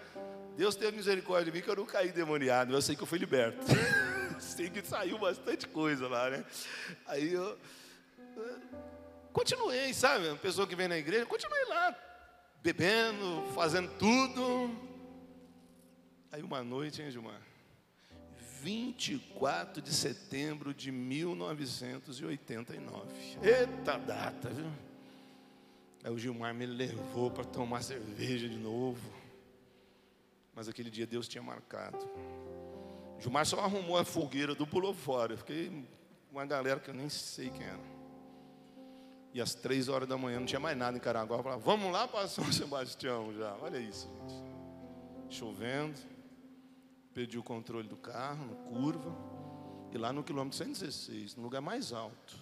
Deus 0.58 0.76
teve 0.76 0.98
misericórdia 0.98 1.50
de 1.50 1.58
mim 1.58 1.64
que 1.64 1.70
eu 1.70 1.78
não 1.78 1.86
caí 1.86 2.12
demoniado, 2.12 2.74
eu 2.74 2.82
sei 2.82 2.94
que 2.94 3.04
eu 3.04 3.08
fui 3.08 3.18
liberto. 3.18 3.66
sei 4.38 4.70
que 4.70 4.86
saiu 4.86 5.18
bastante 5.18 5.66
coisa 5.66 6.10
lá, 6.10 6.30
né? 6.30 6.44
Aí 7.06 7.32
eu 7.32 7.58
eh, 8.20 8.60
continuei, 9.32 9.94
sabe? 9.94 10.28
Uma 10.28 10.36
pessoa 10.36 10.68
que 10.68 10.76
vem 10.76 10.90
na 10.90 10.98
igreja, 10.98 11.26
continuei 11.26 11.64
lá, 11.68 11.96
bebendo, 12.62 13.46
fazendo 13.56 13.90
tudo. 13.98 14.78
Aí 16.34 16.42
uma 16.42 16.62
noite, 16.66 17.02
hein, 17.02 17.10
Gilmar? 17.10 17.42
24 18.68 19.82
de 19.82 19.94
setembro 19.94 20.74
de 20.74 20.92
1989. 20.92 23.08
Eita 23.42 23.98
data, 23.98 24.50
viu? 24.50 24.70
Aí 26.04 26.12
o 26.12 26.20
Gilmar 26.20 26.54
me 26.54 26.66
levou 26.66 27.32
para 27.32 27.46
tomar 27.46 27.82
cerveja 27.82 28.50
de 28.50 28.58
novo. 28.58 29.10
Mas 30.54 30.68
aquele 30.68 30.90
dia 30.90 31.08
Deus 31.08 31.30
tinha 31.30 31.42
marcado. 31.42 31.98
O 33.18 33.22
Gilmar 33.22 33.46
só 33.46 33.62
arrumou 33.62 33.98
a 33.98 34.04
fogueira 34.04 34.54
do 34.54 34.68
pulou 34.68 34.94
fora. 34.94 35.32
Eu 35.32 35.38
fiquei 35.38 35.70
com 35.70 35.86
uma 36.34 36.46
galera 36.46 36.82
que 36.82 36.90
eu 36.90 36.94
nem 36.94 37.08
sei 37.08 37.50
quem 37.50 37.66
era. 37.66 37.96
E 39.34 39.40
às 39.40 39.56
três 39.56 39.88
horas 39.88 40.10
da 40.10 40.18
manhã 40.18 40.40
não 40.40 40.46
tinha 40.46 40.60
mais 40.60 40.78
nada 40.78 40.98
em 40.98 41.00
Caraguá. 41.00 41.38
Eu 41.38 41.44
falava, 41.44 41.62
vamos 41.62 41.90
lá 41.90 42.06
para 42.06 42.28
São 42.28 42.52
Sebastião 42.52 43.34
já. 43.34 43.56
Olha 43.62 43.78
isso, 43.78 44.10
gente. 44.28 45.38
Chovendo 45.38 46.17
perdi 47.18 47.36
o 47.36 47.42
controle 47.42 47.88
do 47.88 47.98
carro, 47.98 48.46
no 48.46 48.56
curva, 48.56 49.12
e 49.92 49.98
lá 49.98 50.14
no 50.14 50.24
quilômetro 50.24 50.56
116, 50.56 51.36
no 51.36 51.42
lugar 51.42 51.62
mais 51.62 51.92
alto, 51.92 52.38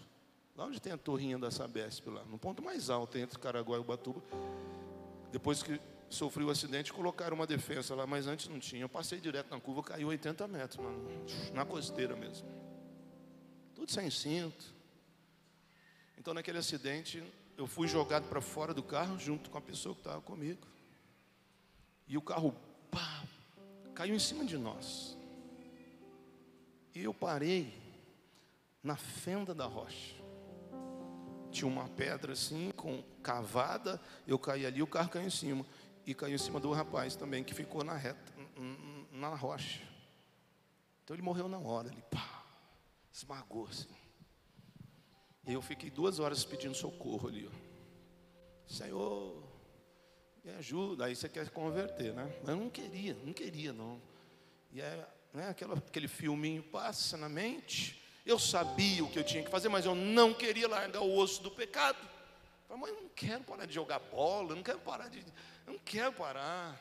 lá 0.54 0.66
onde 0.66 0.82
tem 0.82 0.92
a 0.92 0.98
torrinha 0.98 1.40
da 1.40 1.50
Sabesp, 1.50 2.06
lá, 2.10 2.26
no 2.26 2.38
ponto 2.38 2.62
mais 2.62 2.90
alto 2.90 3.18
entre 3.18 3.40
Caraguá 3.40 3.78
e 3.78 3.80
Ubatuba, 3.80 4.22
depois 5.32 5.64
que 5.64 5.80
sofri 6.10 6.44
o 6.44 6.50
acidente, 6.50 6.92
colocaram 6.92 7.38
uma 7.38 7.48
defesa 7.48 7.96
lá, 7.96 8.06
mas 8.06 8.28
antes 8.28 8.50
não 8.50 8.60
tinha. 8.60 8.82
Eu 8.82 8.90
passei 8.90 9.18
direto 9.18 9.50
na 9.50 9.62
curva, 9.62 9.82
caiu 9.82 10.10
80 10.10 10.46
metros, 10.46 10.84
mano, 10.84 11.08
na 11.54 11.64
costeira 11.64 12.14
mesmo. 12.14 12.46
Tudo 13.76 13.90
sem 13.90 14.10
cinto. 14.10 14.74
Então, 16.18 16.34
naquele 16.34 16.58
acidente, 16.58 17.24
eu 17.58 17.66
fui 17.66 17.88
jogado 17.88 18.28
para 18.28 18.42
fora 18.42 18.74
do 18.74 18.84
carro 18.84 19.18
junto 19.18 19.50
com 19.50 19.58
a 19.58 19.62
pessoa 19.62 19.96
que 19.96 20.02
estava 20.02 20.22
comigo. 20.22 20.68
E 22.10 22.18
o 22.18 22.22
carro, 22.22 22.54
pá, 22.92 23.24
caiu 23.96 24.14
em 24.14 24.20
cima 24.20 24.46
de 24.46 24.58
nós. 24.58 25.18
E 26.94 27.02
eu 27.02 27.14
parei 27.14 27.74
na 28.84 28.96
fenda 28.96 29.56
da 29.56 29.66
rocha. 29.66 30.14
Tinha 31.50 31.68
uma 31.68 31.88
pedra 31.88 32.34
assim, 32.34 32.72
com 32.72 33.02
cavada, 33.24 34.00
eu 34.28 34.38
caí 34.38 34.66
ali, 34.66 34.82
o 34.82 34.88
carro 34.88 35.10
caiu 35.10 35.26
em 35.26 35.32
cima. 35.32 35.66
E 36.06 36.14
caiu 36.14 36.36
em 36.36 36.38
cima 36.38 36.60
do 36.60 36.72
rapaz 36.72 37.16
também, 37.16 37.44
que 37.44 37.54
ficou 37.54 37.84
na 37.84 37.96
reta, 37.96 38.32
na 39.12 39.30
rocha. 39.30 39.82
Então 41.04 41.16
ele 41.16 41.24
morreu 41.24 41.48
na 41.48 41.58
hora, 41.58 41.88
ele 41.88 42.02
pá, 42.12 42.44
esmagou 43.12 43.68
assim. 43.68 43.90
E 45.48 45.54
eu 45.54 45.62
fiquei 45.62 45.90
duas 45.90 46.20
horas 46.20 46.44
pedindo 46.44 46.76
socorro 46.76 47.28
ali. 47.28 47.48
Ó. 47.48 47.66
Senhor, 48.68 49.45
me 50.46 50.54
ajuda. 50.54 51.06
Aí 51.06 51.16
você 51.16 51.28
quer 51.28 51.50
converter, 51.50 52.14
né? 52.14 52.32
Mas 52.42 52.50
eu 52.50 52.56
não 52.56 52.70
queria, 52.70 53.18
não 53.24 53.34
queria 53.34 53.74
não. 53.74 54.00
E 54.72 54.80
é 54.80 55.08
né, 55.34 55.50
aquela, 55.50 55.76
aquele 55.76 56.08
filminho 56.08 56.62
passa 56.62 57.18
na 57.18 57.28
mente. 57.28 58.02
Eu 58.24 58.38
sabia 58.38 59.04
o 59.04 59.10
que 59.10 59.18
eu 59.18 59.24
tinha 59.24 59.44
que 59.44 59.50
fazer, 59.50 59.70
mas 59.70 59.86
eu 59.86 59.96
não 59.96 60.34
queria 60.34 60.68
largar 60.68 61.02
o 61.02 61.18
osso 61.18 61.42
do 61.42 61.50
pecado. 61.50 61.98
Falei, 62.68 62.82
mas 62.82 62.92
eu 62.92 63.02
não 63.02 63.10
quero 63.10 63.44
parar 63.44 63.66
de 63.66 63.74
jogar 63.74 64.00
bola, 64.00 64.52
eu 64.52 64.56
não 64.56 64.64
quero 64.64 64.80
parar 64.80 65.10
de. 65.10 65.20
Eu 65.66 65.74
não 65.74 65.80
quero 65.80 66.14
parar. 66.14 66.80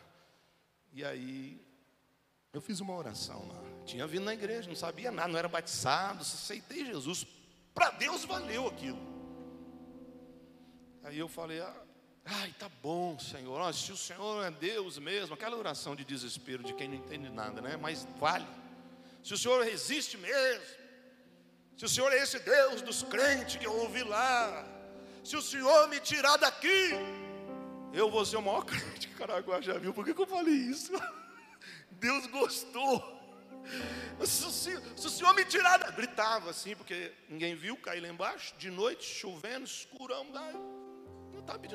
E 0.93 1.05
aí 1.05 1.61
eu 2.53 2.61
fiz 2.61 2.81
uma 2.81 2.95
oração 2.95 3.49
lá. 3.49 3.63
Tinha 3.87 4.07
vindo 4.07 4.25
na 4.25 4.35
igreja, 4.35 4.69
não 4.69 4.77
sabia 4.77 5.11
nada, 5.11 5.29
não 5.29 5.39
era 5.39 5.49
batizado, 5.49 6.21
aceitei 6.21 6.85
Jesus. 6.85 7.27
Para 7.75 7.91
Deus 7.91 8.25
valeu 8.25 8.69
aquilo. 8.69 9.15
Aí 11.03 11.19
eu 11.19 11.29
falei, 11.29 11.61
ah, 11.61 11.84
Ai, 12.25 12.55
tá 12.59 12.71
bom, 12.83 13.19
Senhor. 13.19 13.61
Oh, 13.61 13.73
se 13.73 13.93
o 13.93 13.97
Senhor 13.97 14.45
é 14.45 14.51
Deus 14.51 14.99
mesmo, 14.99 15.35
aquela 15.35 15.57
oração 15.57 15.95
de 15.95 16.05
desespero 16.05 16.63
de 16.63 16.73
quem 16.73 16.89
não 16.89 16.97
entende 16.97 17.29
nada, 17.29 17.61
né? 17.61 17.77
Mas 17.77 18.07
vale. 18.19 18.47
Se 19.23 19.35
o 19.35 19.39
Senhor 19.39 19.67
existe 19.67 20.17
mesmo, 20.17 20.65
se 21.77 21.85
o 21.85 21.89
Senhor 21.89 22.13
é 22.13 22.23
esse 22.23 22.39
Deus 22.39 22.81
dos 22.81 23.03
crentes 23.03 23.57
que 23.57 23.67
eu 23.67 23.77
ouvi 23.81 24.03
lá, 24.03 24.67
se 25.23 25.37
o 25.37 25.43
Senhor 25.43 25.89
me 25.89 26.01
tirar 26.01 26.37
daqui, 26.37 26.91
eu 27.93 28.11
vou 28.11 28.25
ser 28.25 28.37
o 28.37 28.43
maior 28.43 28.65
crente 28.67 29.09
que 29.09 29.15
Caraguá 29.15 29.61
já 29.61 29.79
viu. 29.79 29.93
Por 29.93 30.05
que, 30.05 30.15
que 30.15 30.21
eu 30.21 30.27
falei 30.27 30.55
isso? 30.55 30.93
Deus 31.93 32.27
gostou. 32.27 33.13
Se, 34.25 34.51
se, 34.53 34.81
se, 34.97 35.07
o 35.07 35.11
Senhor 35.11 35.35
me 35.35 35.45
tirar, 35.45 35.79
gritava 35.93 36.51
assim, 36.51 36.77
porque 36.77 37.13
ninguém 37.29 37.55
viu, 37.55 37.77
caí 37.77 38.01
lá 38.01 38.09
embaixo, 38.09 38.55
de 38.59 38.71
noite, 38.71 39.05
chovendo, 39.05 39.65
escurão, 39.65 40.31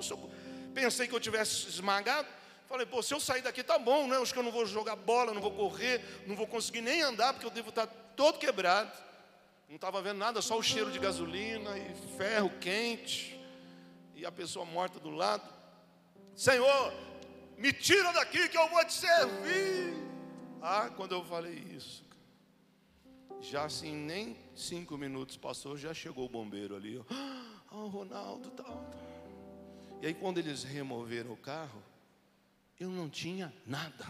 socorro. 0.02 0.32
Pensei 0.74 1.08
que 1.08 1.16
eu 1.16 1.20
tivesse 1.20 1.68
esmagado. 1.68 2.28
Falei, 2.68 2.86
pô, 2.86 3.02
se 3.02 3.14
eu 3.14 3.20
sair 3.20 3.42
daqui 3.42 3.64
tá 3.64 3.80
bom, 3.80 4.08
né? 4.08 4.18
Acho 4.18 4.32
que 4.32 4.40
eu 4.40 4.44
não 4.44 4.52
vou 4.52 4.66
jogar 4.66 4.96
bola, 4.96 5.34
não 5.34 5.42
vou 5.42 5.52
correr, 5.52 6.24
não 6.28 6.36
vou 6.36 6.46
conseguir 6.46 6.82
nem 6.82 7.02
andar, 7.02 7.34
porque 7.34 7.46
eu 7.46 7.52
devo 7.52 7.70
estar 7.70 7.88
todo 8.16 8.38
quebrado. 8.38 8.92
Não 9.68 9.76
estava 9.76 10.02
vendo 10.02 10.18
nada, 10.18 10.42
só 10.42 10.58
o 10.58 10.64
cheiro 10.64 10.92
de 10.92 11.00
gasolina 11.00 11.78
e 11.78 11.96
ferro 12.18 12.52
quente. 12.60 13.40
E 14.16 14.26
a 14.26 14.32
pessoa 14.32 14.66
morta 14.66 15.00
do 15.00 15.10
lado. 15.10 15.48
Senhor, 16.36 16.94
me 17.58 17.74
tira 17.74 18.12
daqui 18.14 18.48
que 18.48 18.58
eu 18.58 18.68
vou 18.70 18.84
te 18.86 18.94
servir. 18.94 19.94
Ah, 20.62 20.90
quando 20.96 21.14
eu 21.14 21.24
falei 21.24 21.56
isso, 21.76 22.04
já 23.42 23.64
assim, 23.64 23.96
nem 23.96 24.38
cinco 24.56 24.98
minutos 24.98 25.38
passou, 25.38 25.78
já 25.78 25.94
chegou 25.94 26.26
o 26.26 26.30
bombeiro 26.30 26.76
ali. 26.76 27.04
Ah, 27.10 27.62
oh, 27.72 27.88
Ronaldo, 27.88 28.50
tal, 28.52 28.66
tal. 28.66 29.09
E 30.02 30.08
aí, 30.08 30.14
quando 30.14 30.38
eles 30.38 30.64
removeram 30.64 31.34
o 31.34 31.38
carro, 31.38 31.84
eu 32.80 32.90
não 32.90 33.10
tinha 33.10 33.54
nada, 33.66 34.08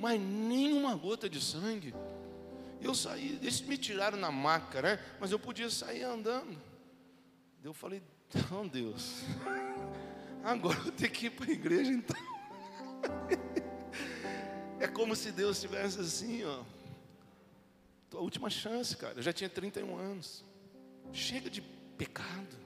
mas 0.00 0.20
nenhuma 0.20 0.94
gota 0.94 1.28
de 1.28 1.40
sangue. 1.40 1.94
Eu 2.80 2.94
saí, 2.94 3.38
eles 3.42 3.60
me 3.60 3.76
tiraram 3.76 4.16
na 4.16 4.30
maca, 4.30 4.80
né? 4.80 4.98
Mas 5.20 5.32
eu 5.32 5.38
podia 5.38 5.68
sair 5.68 6.04
andando. 6.04 6.56
Eu 7.62 7.74
falei, 7.74 8.00
não, 8.50 8.66
Deus, 8.66 9.24
agora 10.44 10.78
eu 10.86 10.92
tenho 10.92 11.10
que 11.10 11.26
ir 11.26 11.30
para 11.30 11.46
a 11.46 11.52
igreja 11.52 11.90
então. 11.92 12.16
É 14.80 14.86
como 14.86 15.16
se 15.16 15.32
Deus 15.32 15.60
tivesse 15.60 15.98
assim, 15.98 16.44
ó. 16.44 16.62
Tua 18.08 18.20
última 18.20 18.48
chance, 18.48 18.96
cara. 18.96 19.14
Eu 19.16 19.22
já 19.22 19.32
tinha 19.32 19.50
31 19.50 19.96
anos. 19.96 20.44
Chega 21.12 21.50
de 21.50 21.60
pecado. 21.60 22.56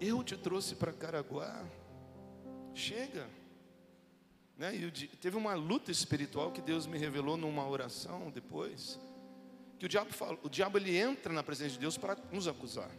Eu 0.00 0.22
te 0.22 0.36
trouxe 0.36 0.74
para 0.74 0.92
Caraguá. 0.92 1.64
Chega. 2.74 3.28
Né? 4.56 4.74
E 4.74 4.90
teve 4.90 5.36
uma 5.36 5.54
luta 5.54 5.90
espiritual 5.90 6.50
que 6.50 6.60
Deus 6.60 6.86
me 6.86 6.98
revelou 6.98 7.36
numa 7.36 7.66
oração 7.68 8.30
depois. 8.30 8.98
Que 9.78 9.86
o 9.86 9.88
diabo 9.88 10.12
fala, 10.12 10.38
o 10.42 10.48
diabo 10.48 10.78
ele 10.78 10.96
entra 10.96 11.32
na 11.32 11.42
presença 11.42 11.70
de 11.70 11.78
Deus 11.78 11.96
para 11.96 12.16
nos 12.32 12.48
acusar. 12.48 12.90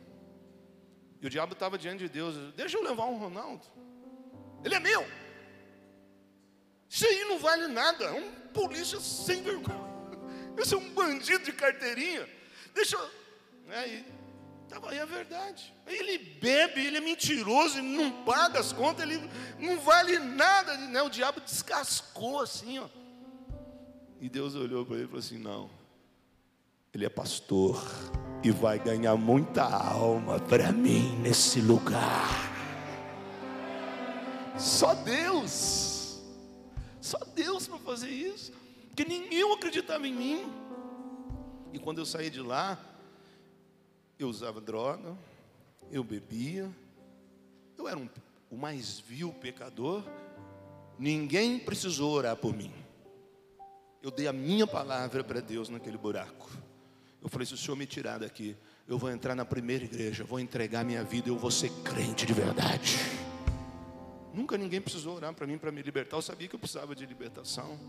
E 1.22 1.28
o 1.28 1.30
diabo 1.30 1.54
estava 1.54 1.78
diante 1.78 2.00
de 2.00 2.10
Deus, 2.10 2.36
deixa 2.56 2.78
eu 2.78 2.84
levar 2.84 3.06
um 3.06 3.18
Ronaldo. 3.18 3.66
Ele 4.64 4.76
é 4.76 4.80
meu. 4.80 5.06
Isso 6.90 7.06
aí 7.06 7.26
não 7.26 7.38
vale 7.38 7.68
nada. 7.68 8.06
É 8.06 8.12
um 8.12 8.32
polícia 8.54 9.00
sem 9.00 9.42
vergonha. 9.44 9.90
Esse 10.58 10.74
é 10.74 10.78
um 10.78 10.90
bandido 10.94 11.44
de 11.44 11.52
carteirinha. 11.52 12.28
Deixa 12.74 12.96
eu. 12.96 13.10
Aí, 13.70 14.06
tava 14.70 14.92
aí 14.92 15.00
a 15.00 15.06
verdade. 15.06 15.74
Ele 15.88 16.18
bebe, 16.18 16.86
ele 16.86 16.98
é 16.98 17.02
mentiroso, 17.02 17.80
ele 17.80 17.98
não 17.98 18.24
paga 18.24 18.60
as 18.60 18.72
contas, 18.72 19.04
ele 19.10 19.20
não 19.58 19.80
vale 19.80 20.20
nada. 20.20 20.78
Né? 20.78 21.02
O 21.02 21.10
diabo 21.10 21.42
descascou 21.42 22.40
assim, 22.40 22.80
ó. 22.80 22.88
E 24.22 24.30
Deus 24.30 24.54
olhou 24.56 24.86
para 24.86 24.96
ele 24.96 25.06
e 25.06 25.08
falou 25.08 25.20
assim: 25.20 25.38
não. 25.38 25.70
Ele 26.94 27.06
é 27.06 27.10
pastor 27.10 27.84
e 28.44 28.52
vai 28.52 28.80
ganhar 28.80 29.16
muita 29.16 29.64
alma 29.64 30.40
para 30.40 30.72
mim 30.72 31.18
nesse 31.20 31.62
lugar. 31.62 32.50
Só 34.58 34.94
Deus, 34.94 36.20
só 37.00 37.18
Deus 37.34 37.68
para 37.68 37.78
fazer 37.80 38.10
isso, 38.10 38.52
porque 38.88 39.06
ninguém 39.06 39.54
acreditava 39.54 40.08
em 40.08 40.14
mim. 40.14 40.52
E 41.72 41.80
quando 41.80 42.00
eu 42.00 42.06
saí 42.06 42.30
de 42.30 42.42
lá, 42.42 42.78
eu 44.20 44.28
usava 44.28 44.60
droga, 44.60 45.18
eu 45.90 46.04
bebia, 46.04 46.70
eu 47.78 47.88
era 47.88 47.98
um, 47.98 48.10
o 48.52 48.58
mais 48.58 49.00
vil 49.00 49.34
pecador. 49.34 50.04
Ninguém 51.00 51.58
precisou 51.58 52.12
orar 52.12 52.36
por 52.36 52.54
mim. 52.54 52.74
Eu 54.04 54.12
dei 54.12 54.28
a 54.28 54.34
minha 54.34 54.68
palavra 54.68 55.24
para 55.24 55.40
Deus 55.40 55.70
naquele 55.70 55.98
buraco. 55.98 56.50
Eu 57.22 57.30
falei: 57.30 57.46
se 57.46 57.54
o 57.54 57.58
Senhor 57.58 57.78
me 57.78 57.86
tirar 57.86 58.20
daqui, 58.20 58.56
eu 58.88 58.98
vou 58.98 59.10
entrar 59.10 59.36
na 59.36 59.46
primeira 59.46 59.86
igreja, 59.86 60.24
vou 60.26 60.40
entregar 60.40 60.84
minha 60.84 61.04
vida, 61.04 61.30
eu 61.30 61.38
vou 61.38 61.52
ser 61.52 61.72
crente 61.84 62.26
de 62.26 62.34
verdade. 62.34 62.98
Nunca 64.34 64.58
ninguém 64.58 64.82
precisou 64.82 65.16
orar 65.16 65.34
para 65.34 65.48
mim 65.48 65.58
para 65.58 65.72
me 65.72 65.82
libertar. 65.82 66.18
Eu 66.18 66.22
sabia 66.22 66.48
que 66.48 66.56
eu 66.56 66.60
precisava 66.60 66.94
de 66.94 67.06
libertação. 67.06 67.80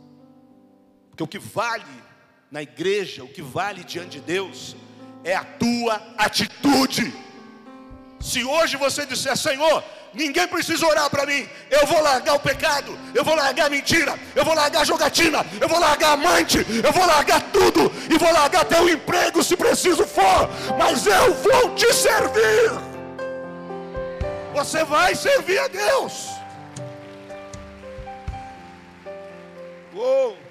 Porque 1.10 1.22
o 1.22 1.28
que 1.28 1.38
vale 1.38 1.84
na 2.50 2.62
igreja, 2.62 3.24
o 3.24 3.28
que 3.28 3.42
vale 3.42 3.84
diante 3.84 4.20
de 4.20 4.20
Deus, 4.20 4.76
é 5.24 5.34
a 5.34 5.44
tua 5.44 6.00
atitude. 6.16 7.14
Se 8.20 8.44
hoje 8.44 8.76
você 8.76 9.06
disser, 9.06 9.36
Senhor, 9.36 9.82
ninguém 10.12 10.46
precisa 10.46 10.86
orar 10.86 11.08
para 11.08 11.24
mim, 11.24 11.48
eu 11.70 11.86
vou 11.86 12.02
largar 12.02 12.34
o 12.34 12.40
pecado, 12.40 12.98
eu 13.14 13.24
vou 13.24 13.34
largar 13.34 13.66
a 13.66 13.70
mentira, 13.70 14.18
eu 14.34 14.44
vou 14.44 14.54
largar 14.54 14.82
a 14.82 14.84
jogatina, 14.84 15.44
eu 15.60 15.68
vou 15.68 15.80
largar 15.80 16.10
a 16.10 16.12
amante, 16.12 16.58
eu 16.58 16.92
vou 16.92 17.06
largar 17.06 17.40
tudo, 17.50 17.90
e 18.10 18.18
vou 18.18 18.32
largar 18.32 18.62
até 18.62 18.80
o 18.80 18.88
emprego 18.88 19.42
se 19.42 19.56
preciso 19.56 20.06
for, 20.06 20.50
mas 20.78 21.06
eu 21.06 21.34
vou 21.34 21.74
te 21.74 21.92
servir. 21.94 22.70
Você 24.52 24.84
vai 24.84 25.14
servir 25.14 25.58
a 25.58 25.68
Deus. 25.68 26.28
Uou! 29.94 30.49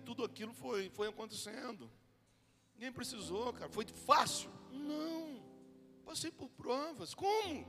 Tudo 0.00 0.24
aquilo 0.24 0.52
foi, 0.52 0.90
foi 0.90 1.08
acontecendo. 1.08 1.90
Ninguém 2.74 2.92
precisou, 2.92 3.52
cara. 3.52 3.70
Foi 3.70 3.86
fácil? 3.86 4.50
Não. 4.72 5.42
Passei 6.04 6.30
por 6.30 6.48
provas. 6.48 7.14
Como? 7.14 7.66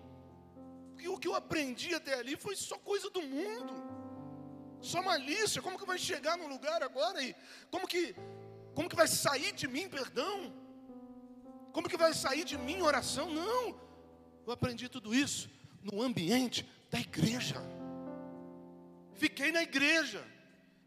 Porque 0.93 1.07
o 1.07 1.17
que 1.17 1.27
eu 1.27 1.35
aprendi 1.35 1.93
até 1.93 2.13
ali 2.15 2.35
foi 2.35 2.55
só 2.55 2.77
coisa 2.77 3.09
do 3.09 3.21
mundo. 3.21 3.73
Só 4.81 5.01
malícia. 5.01 5.61
Como 5.61 5.77
que 5.77 5.85
vai 5.85 5.97
chegar 5.97 6.37
num 6.37 6.47
lugar 6.47 6.81
agora 6.81 7.21
e 7.21 7.35
como 7.69 7.87
que 7.87 8.15
como 8.73 8.89
que 8.89 8.95
vai 8.95 9.07
sair 9.07 9.51
de 9.51 9.67
mim 9.67 9.89
perdão? 9.89 10.53
Como 11.73 11.89
que 11.89 11.97
vai 11.97 12.13
sair 12.13 12.43
de 12.43 12.57
mim 12.57 12.81
oração? 12.81 13.29
Não. 13.29 13.79
Eu 14.45 14.51
aprendi 14.51 14.89
tudo 14.89 15.13
isso 15.13 15.49
no 15.83 16.01
ambiente 16.01 16.65
da 16.89 16.99
igreja. 16.99 17.61
Fiquei 19.13 19.51
na 19.51 19.61
igreja. 19.61 20.25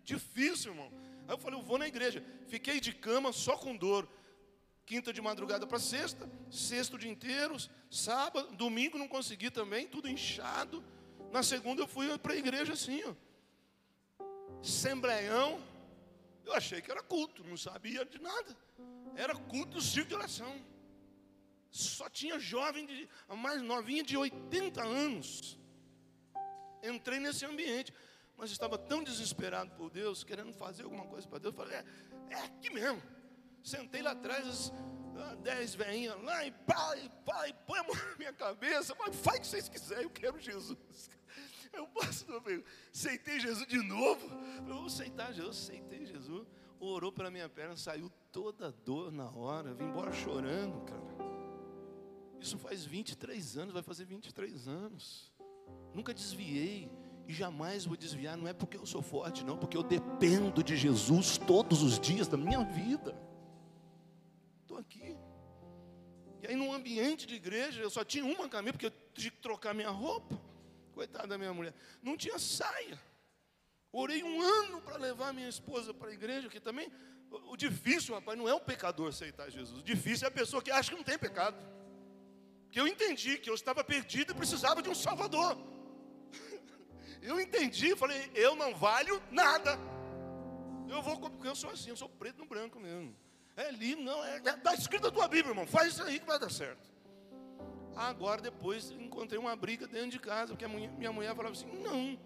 Difícil, 0.05 0.73
irmão. 0.73 0.93
Aí 1.27 1.35
eu 1.35 1.39
falei, 1.39 1.59
eu 1.59 1.63
vou 1.63 1.79
na 1.79 1.89
igreja. 1.89 2.23
Fiquei 2.47 2.81
de 2.81 2.93
cama 2.93 3.33
só 3.33 3.57
com 3.57 3.77
dor. 3.77 4.09
Quinta 4.87 5.13
de 5.15 5.23
madrugada 5.23 5.67
para 5.67 5.79
sexta, 5.79 6.31
sexto 6.51 6.99
dia 6.99 7.11
inteiro, 7.11 7.57
sábado, 7.91 8.55
domingo 8.55 8.99
não 8.99 9.09
consegui 9.09 9.51
também, 9.51 9.87
tudo 9.87 10.11
inchado. 10.11 10.85
Na 11.33 11.43
segunda 11.43 11.81
eu 11.83 11.87
fui 11.87 12.19
para 12.19 12.35
a 12.35 12.37
igreja 12.37 12.75
assim, 12.75 13.03
ó. 13.05 13.15
Assembleião. 14.61 15.59
Eu 16.45 16.53
achei 16.53 16.83
que 16.83 16.91
era 16.91 17.03
culto, 17.03 17.43
não 17.45 17.57
sabia 17.57 18.05
de 18.05 18.21
nada. 18.21 18.55
Era 19.17 19.35
culto 19.35 19.77
do 19.77 19.81
circo 19.81 20.11
de 20.11 20.15
oração. 20.15 20.55
Só 21.71 22.11
tinha 22.11 22.39
jovem, 22.39 22.85
de, 22.85 23.09
a 23.27 23.35
mais 23.35 23.63
novinha 23.63 24.03
de 24.03 24.17
80 24.19 24.85
anos. 24.85 25.59
Entrei 26.83 27.19
nesse 27.19 27.47
ambiente 27.47 27.91
mas 28.37 28.51
estava 28.51 28.77
tão 28.77 29.03
desesperado 29.03 29.71
por 29.73 29.91
Deus, 29.91 30.25
querendo 30.25 30.53
fazer 30.53 30.85
alguma 30.85 31.07
coisa 31.07 31.27
para 31.29 31.39
Deus. 31.39 31.55
Falei, 31.55 31.77
é, 31.77 31.85
é 32.31 32.45
aqui 32.45 32.71
mesmo. 32.71 33.03
Sentei 33.63 34.03
lá 34.03 34.11
atrás, 34.11 34.47
as 34.47 34.73
ah, 35.17 35.35
dez 35.37 35.75
veinhas 35.75 36.21
lá, 36.23 36.45
e 36.45 36.51
pai, 36.51 37.11
pai, 37.25 37.55
põe 37.67 37.79
a 37.79 37.83
mão 37.85 37.95
na 38.11 38.17
minha 38.19 38.33
cabeça, 38.33 38.95
mas 38.99 39.15
faz 39.17 39.39
o 39.39 39.41
que 39.41 39.47
vocês 39.47 39.69
quiserem, 39.69 40.05
eu 40.05 40.11
quero 40.11 40.39
Jesus. 40.39 41.11
Eu 41.73 41.89
no 42.29 42.41
meio, 42.43 42.65
aceitei 42.93 43.41
Jesus 43.41 43.67
de 43.67 43.79
novo. 43.79 44.25
Eu 44.59 44.77
vou 44.77 44.87
aceitar 44.87 45.33
Jesus, 45.33 45.59
aceitei 45.59 46.07
Jesus. 46.07 46.47
Orou 46.79 47.11
pela 47.11 47.33
minha 47.33 47.49
perna, 47.49 47.77
saiu 47.77 48.09
toda 48.31 48.69
a 48.69 48.71
dor 48.71 49.11
na 49.11 49.29
hora, 49.29 49.75
vim 49.75 49.87
embora 49.87 50.13
chorando, 50.13 50.85
cara. 50.85 51.03
Isso 52.39 52.57
faz 52.59 52.85
23 52.85 53.57
anos, 53.57 53.75
vai 53.75 53.83
fazer 53.83 54.05
23 54.05 54.69
anos. 54.69 55.33
Nunca 55.93 56.15
desviei 56.15 56.89
e 57.27 57.33
jamais 57.33 57.85
vou 57.85 57.97
desviar, 57.97 58.37
não 58.37 58.47
é 58.47 58.53
porque 58.53 58.77
eu 58.77 58.87
sou 58.87 59.03
forte, 59.03 59.45
não, 59.45 59.57
porque 59.57 59.77
eu 59.77 59.83
dependo 59.83 60.63
de 60.63 60.77
Jesus 60.77 61.39
todos 61.39 61.83
os 61.83 61.99
dias 61.99 62.29
da 62.29 62.37
minha 62.37 62.63
vida. 62.65 63.17
Estou 64.63 64.79
aqui. 64.79 65.17
E 66.43 66.47
aí, 66.47 66.57
num 66.57 66.75
ambiente 66.75 67.27
de 67.27 67.35
igreja, 67.37 67.81
eu 67.81 67.89
só 67.89 68.05
tinha 68.05 68.25
uma 68.25 68.49
camisa, 68.49 68.73
porque 68.73 68.87
eu 68.87 68.93
tinha 69.15 69.31
que 69.31 69.39
trocar 69.39 69.73
minha 69.73 69.89
roupa. 69.89 70.39
Coitada 70.93 71.27
da 71.27 71.39
minha 71.39 71.55
mulher. 71.55 71.75
Não 72.03 72.17
tinha 72.17 72.39
saia. 72.39 73.01
Orei 73.91 74.23
um 74.23 74.43
ano 74.43 74.81
para 74.83 74.97
levar 74.97 75.33
minha 75.33 75.49
esposa 75.49 75.95
para 75.95 76.11
a 76.11 76.13
igreja, 76.13 76.49
que 76.49 76.61
também. 76.61 76.93
O 77.49 77.57
difícil, 77.57 78.15
rapaz, 78.15 78.39
não 78.39 78.49
é 78.49 78.55
o 78.55 78.61
pecador 78.61 79.09
aceitar 79.09 79.51
Jesus. 79.51 79.81
O 79.81 79.83
difícil 79.83 80.27
é 80.27 80.29
a 80.29 80.31
pessoa 80.31 80.63
que 80.63 80.71
acha 80.71 80.91
que 80.91 80.97
não 80.97 81.03
tem 81.03 81.19
pecado. 81.19 81.57
Que 82.71 82.79
eu 82.79 82.87
entendi 82.87 83.39
que 83.39 83.49
eu 83.49 83.55
estava 83.55 83.83
perdido 83.83 84.33
e 84.33 84.37
precisava 84.37 84.83
de 84.83 84.91
um 84.91 84.95
Salvador. 84.95 85.57
Eu 87.25 87.41
entendi, 87.41 87.97
falei, 87.97 88.31
eu 88.35 88.55
não 88.55 88.75
valho 88.75 89.21
nada. 89.31 89.79
Eu 90.87 91.01
vou, 91.01 91.19
porque 91.19 91.49
eu 91.49 91.57
sou 91.57 91.71
assim, 91.71 91.89
eu 91.89 91.97
sou 91.97 92.09
preto 92.09 92.39
no 92.39 92.47
branco 92.47 92.79
mesmo. 92.79 93.17
É 93.57 93.69
ali, 93.69 93.97
não, 93.97 94.23
é, 94.23 94.43
é, 94.45 94.75
escrito 94.75 95.05
na 95.05 95.11
tua 95.11 95.27
Bíblia, 95.27 95.53
irmão, 95.53 95.67
faz 95.67 95.95
isso 95.95 96.03
aí 96.03 96.21
que 96.21 96.27
vai 96.27 96.39
dar 96.39 96.51
certo. 96.51 96.93
Agora, 97.97 98.43
depois, 98.43 98.91
encontrei 98.91 99.39
uma 99.39 99.57
briga 99.57 99.87
dentro 99.87 100.11
de 100.11 100.19
casa, 100.19 100.53
porque 100.53 100.67
minha 100.69 101.13
mulher 101.13 101.35
falava 101.35 101.55
assim: 101.55 101.67
não, 101.83 102.19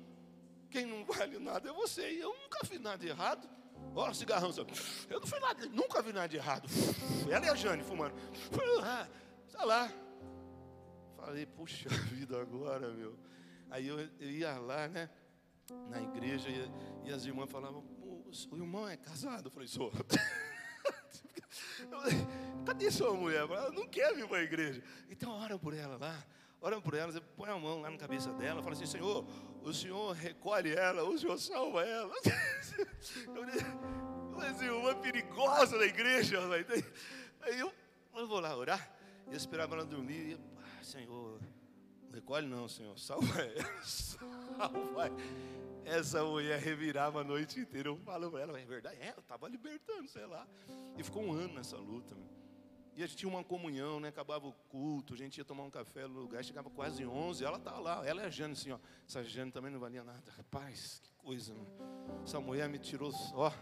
quem 0.69 0.85
não 0.85 1.05
vale 1.05 1.39
nada 1.39 1.69
é 1.69 1.73
você. 1.73 2.11
E 2.11 2.19
eu 2.19 2.35
nunca 2.35 2.67
fiz 2.67 2.81
nada 2.81 2.99
de 2.99 3.07
errado. 3.07 3.49
Olha 3.95 4.11
o 4.11 4.15
cigarrão, 4.15 4.53
sabe? 4.53 4.73
eu 5.09 5.21
não 5.21 5.27
fiz 5.29 5.41
nada, 5.41 5.67
nunca 5.67 6.03
vi 6.03 6.13
nada 6.13 6.29
de 6.29 6.37
errado. 6.37 6.69
Ela 7.31 7.47
e 7.47 7.49
a 7.51 7.55
Jane 7.55 7.85
fumando. 7.85 8.15
Ah, 8.83 9.07
está 9.47 9.65
lá. 9.65 9.93
Falei, 11.17 11.47
puxa 11.47 11.89
vida 12.11 12.41
agora, 12.41 12.91
meu. 12.91 13.17
Aí 13.71 13.87
eu, 13.87 13.99
eu 13.99 14.31
ia 14.31 14.59
lá, 14.59 14.89
né? 14.89 15.11
Na 15.91 16.01
igreja, 16.01 16.49
e, 16.49 17.09
e 17.09 17.13
as 17.13 17.25
irmãs 17.27 17.51
falavam, 17.51 17.85
o 18.51 18.57
irmão 18.57 18.89
é 18.89 18.97
casado? 18.97 19.47
Eu 19.47 19.51
falei, 19.51 19.69
sou. 19.69 19.93
Cadê 22.65 22.91
sua 22.91 23.15
mulher? 23.15 23.41
Ela 23.41 23.71
não 23.71 23.87
quer 23.87 24.15
vir 24.15 24.27
para 24.27 24.39
a 24.39 24.43
igreja. 24.43 24.83
Então 25.11 25.31
ora 25.31 25.59
por 25.59 25.75
ela 25.75 25.97
lá. 25.97 26.25
Ora 26.61 26.81
por 26.81 26.95
ela, 26.95 27.13
você 27.13 27.21
põe 27.21 27.49
a 27.51 27.57
mão 27.57 27.81
lá 27.81 27.91
na 27.91 27.97
cabeça 27.97 28.33
dela, 28.33 28.61
fala 28.63 28.75
assim, 28.75 28.87
Senhor, 28.87 29.25
o 29.63 29.73
Senhor 29.73 30.13
recolhe 30.13 30.75
ela, 30.75 31.05
o 31.05 31.17
Senhor 31.17 31.39
salva 31.39 31.85
ela. 31.85 32.13
Assim, 34.39 34.69
uma 34.69 34.95
perigosa 34.95 35.77
na 35.77 35.85
igreja. 35.85 36.39
Aí 37.43 37.59
eu, 37.59 37.73
eu 38.15 38.27
vou 38.27 38.39
lá 38.39 38.57
orar. 38.57 38.89
Eu 39.27 39.37
esperava 39.37 39.75
ela 39.75 39.85
dormir. 39.85 40.31
E, 40.31 40.35
ah, 40.35 40.83
Senhor, 40.85 41.41
Recolhe 42.13 42.47
não, 42.47 42.69
Senhor. 42.69 42.99
Salva 42.99 43.41
ela. 43.41 43.69
Salva. 43.83 45.11
Essa 45.85 46.23
mulher 46.23 46.59
revirava 46.61 47.21
a 47.21 47.25
noite 47.25 47.61
inteira. 47.61 47.89
Eu 47.89 47.97
falo 47.97 48.31
para 48.31 48.41
ela, 48.41 48.61
é 48.61 48.65
verdade? 48.65 48.99
É, 49.01 49.15
eu 49.17 49.21
estava 49.21 49.49
libertando, 49.49 50.09
sei 50.09 50.27
lá. 50.27 50.47
E 50.97 51.03
ficou 51.03 51.23
um 51.23 51.33
ano 51.33 51.55
nessa 51.55 51.77
luta. 51.77 52.15
E 52.95 53.03
a 53.03 53.07
gente 53.07 53.17
tinha 53.17 53.29
uma 53.29 53.45
comunhão, 53.45 54.01
né? 54.01 54.09
Acabava 54.09 54.49
o 54.49 54.53
culto, 54.69 55.15
a 55.15 55.17
gente 55.17 55.39
ia 55.39 55.45
tomar 55.45 55.63
um 55.63 55.71
café 55.71 56.09
no 56.09 56.19
lugar, 56.19 56.43
chegava 56.45 56.69
quase 56.69 57.07
11, 57.07 57.45
ela 57.45 57.57
tá 57.57 57.79
lá, 57.79 58.05
ela 58.05 58.23
é 58.23 58.27
a 58.27 58.29
Jane, 58.29 58.55
assim, 58.55 58.73
ó. 58.73 58.79
Essa 59.07 59.23
Jane 59.23 59.53
também 59.53 59.71
não 59.71 59.79
valia 59.79 60.03
nada. 60.03 60.33
Rapaz, 60.37 61.01
que 61.05 61.13
coisa, 61.13 61.55
mano. 61.55 62.23
Essa 62.25 62.41
mulher 62.41 62.69
me 62.69 62.77
tirou, 62.77 63.13
ó. 63.35 63.53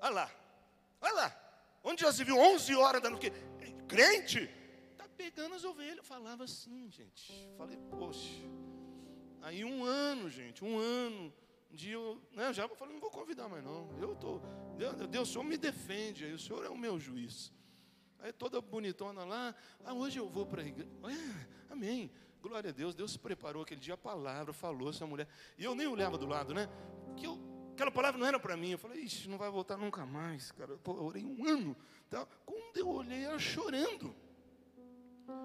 Olha 0.00 0.10
lá, 0.10 0.30
olha 1.00 1.12
lá. 1.14 1.40
Onde 1.84 2.02
já 2.02 2.12
se 2.12 2.24
viu 2.24 2.36
11 2.36 2.74
horas 2.74 3.00
dando 3.00 3.14
o 3.14 3.18
quê? 3.20 3.32
Crente? 3.86 4.50
Pegando 5.18 5.56
as 5.56 5.64
ovelhas. 5.64 5.98
Eu 5.98 6.04
falava 6.04 6.44
assim, 6.44 6.88
gente. 6.90 7.32
Falei, 7.58 7.76
poxa. 7.90 8.44
Aí 9.42 9.64
um 9.64 9.84
ano, 9.84 10.30
gente, 10.30 10.64
um 10.64 10.78
ano. 10.78 11.32
Dia 11.70 11.94
eu, 11.94 12.22
né, 12.32 12.52
já 12.52 12.66
falei, 12.68 12.94
não 12.94 13.00
vou 13.00 13.10
convidar 13.10 13.48
mais 13.48 13.62
não. 13.62 13.90
Eu 14.00 14.14
tô, 14.14 14.40
Deus, 14.76 14.94
Deus, 15.08 15.28
o 15.28 15.32
Senhor 15.32 15.44
me 15.44 15.58
defende, 15.58 16.24
aí 16.24 16.32
o 16.32 16.38
Senhor 16.38 16.64
é 16.64 16.68
o 16.70 16.78
meu 16.78 16.98
juiz. 16.98 17.52
Aí 18.20 18.32
toda 18.32 18.60
bonitona 18.60 19.24
lá, 19.24 19.54
ah, 19.84 19.92
hoje 19.92 20.18
eu 20.18 20.28
vou 20.28 20.46
para 20.46 20.62
a 20.62 20.64
igreja. 20.64 20.90
É, 21.04 21.72
amém. 21.72 22.10
Glória 22.40 22.70
a 22.70 22.72
Deus, 22.72 22.94
Deus 22.94 23.12
se 23.12 23.18
preparou 23.18 23.62
aquele 23.62 23.80
dia, 23.80 23.94
a 23.94 23.98
palavra 23.98 24.52
falou 24.52 24.88
essa 24.88 25.06
mulher. 25.06 25.28
E 25.58 25.64
eu 25.64 25.74
nem 25.74 25.86
olhava 25.86 26.16
do 26.16 26.26
lado, 26.26 26.54
né? 26.54 26.68
Que 27.16 27.26
eu, 27.26 27.38
aquela 27.72 27.90
palavra 27.90 28.18
não 28.18 28.26
era 28.26 28.40
para 28.40 28.56
mim. 28.56 28.70
Eu 28.70 28.78
falei, 28.78 29.02
ixi, 29.02 29.28
não 29.28 29.36
vai 29.36 29.50
voltar 29.50 29.76
nunca 29.76 30.06
mais, 30.06 30.50
cara. 30.52 30.72
Eu 30.72 31.04
orei 31.04 31.24
um 31.24 31.46
ano. 31.46 31.76
Então, 32.06 32.26
quando 32.46 32.76
eu 32.76 32.88
olhei, 32.88 33.24
ela 33.24 33.38
chorando. 33.38 34.14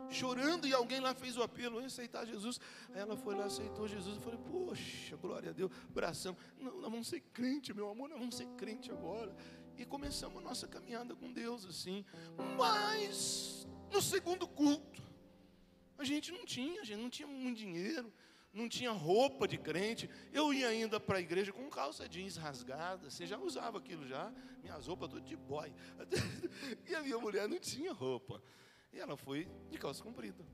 Chorando, 0.09 0.67
e 0.67 0.73
alguém 0.73 0.99
lá 0.99 1.13
fez 1.13 1.37
o 1.37 1.43
apelo, 1.43 1.79
aceitar 1.79 2.25
Jesus. 2.25 2.59
Aí 2.93 2.99
ela 3.01 3.17
foi 3.17 3.35
lá, 3.35 3.45
aceitou 3.45 3.87
Jesus. 3.87 4.15
Eu 4.15 4.21
falei, 4.21 4.39
poxa, 4.39 5.15
glória 5.17 5.49
a 5.49 5.53
Deus, 5.53 5.71
bração. 5.89 6.35
Não, 6.59 6.79
nós 6.81 6.91
vamos 6.91 7.07
ser 7.07 7.21
crente, 7.33 7.73
meu 7.73 7.89
amor, 7.89 8.09
nós 8.09 8.19
vamos 8.19 8.35
ser 8.35 8.47
crente 8.57 8.91
agora. 8.91 9.35
E 9.77 9.85
começamos 9.85 10.37
a 10.37 10.41
nossa 10.41 10.67
caminhada 10.67 11.15
com 11.15 11.31
Deus 11.31 11.65
assim. 11.65 12.05
Mas 12.57 13.67
no 13.91 14.01
segundo 14.01 14.47
culto, 14.47 15.01
a 15.97 16.03
gente 16.03 16.31
não 16.31 16.45
tinha, 16.45 16.81
a 16.81 16.83
gente 16.83 17.01
não 17.01 17.09
tinha 17.09 17.27
muito 17.27 17.57
dinheiro, 17.57 18.13
não 18.53 18.69
tinha 18.69 18.91
roupa 18.91 19.47
de 19.47 19.57
crente. 19.57 20.09
Eu 20.31 20.53
ia 20.53 20.67
ainda 20.67 20.99
para 20.99 21.17
a 21.17 21.21
igreja 21.21 21.51
com 21.51 21.67
calça 21.69 22.07
jeans 22.07 22.37
rasgada. 22.37 23.09
Você 23.09 23.25
já 23.25 23.37
usava 23.37 23.79
aquilo 23.79 24.07
já? 24.07 24.31
Minhas 24.61 24.85
roupas 24.85 25.09
tudo 25.09 25.21
de 25.21 25.35
boy. 25.35 25.73
E 26.87 26.93
a 26.93 27.01
minha 27.01 27.17
mulher 27.17 27.47
não 27.47 27.59
tinha 27.59 27.91
roupa. 27.91 28.41
E 28.93 28.99
ela 28.99 29.17
foi 29.17 29.47
de 29.69 29.77
calça 29.77 30.03
comprida. 30.03 30.45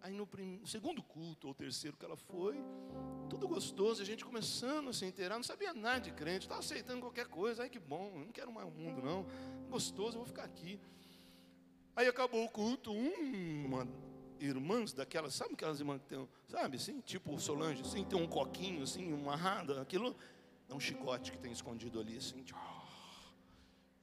Aí 0.00 0.12
no, 0.12 0.26
prim... 0.26 0.60
segundo 0.64 1.02
culto 1.02 1.48
ou 1.48 1.54
terceiro 1.54 1.96
que 1.96 2.04
ela 2.04 2.16
foi, 2.16 2.56
tudo 3.28 3.48
gostoso, 3.48 4.00
a 4.00 4.04
gente 4.04 4.24
começando 4.24 4.90
a 4.90 4.92
se 4.92 5.04
inteirar, 5.04 5.36
não 5.36 5.42
sabia 5.42 5.74
nada 5.74 6.00
de 6.00 6.12
crente, 6.12 6.44
estava 6.44 6.60
aceitando 6.60 7.00
qualquer 7.00 7.26
coisa, 7.26 7.62
ai 7.62 7.68
que 7.68 7.80
bom, 7.80 8.12
não 8.14 8.32
quero 8.32 8.52
mais 8.52 8.68
o 8.68 8.70
mundo 8.70 9.02
não, 9.02 9.26
gostoso, 9.68 10.10
eu 10.16 10.18
vou 10.18 10.26
ficar 10.26 10.44
aqui. 10.44 10.78
Aí 11.96 12.06
acabou 12.06 12.44
o 12.44 12.48
culto, 12.48 12.92
uma 12.92 13.88
irmãs 14.38 14.92
daquelas, 14.92 15.34
sabe 15.34 15.54
aquelas 15.54 15.80
irmãs 15.80 16.00
que 16.00 16.06
tem, 16.06 16.28
sabe 16.46 16.76
assim, 16.76 17.00
tipo 17.00 17.36
Solange, 17.40 17.82
assim, 17.82 18.04
tem 18.04 18.16
um 18.16 18.28
coquinho 18.28 18.84
assim, 18.84 19.12
uma 19.12 19.34
rada, 19.34 19.82
aquilo 19.82 20.14
é 20.68 20.74
um 20.74 20.78
chicote 20.78 21.32
que 21.32 21.38
tem 21.38 21.50
escondido 21.50 21.98
ali, 21.98 22.18
assim, 22.18 22.44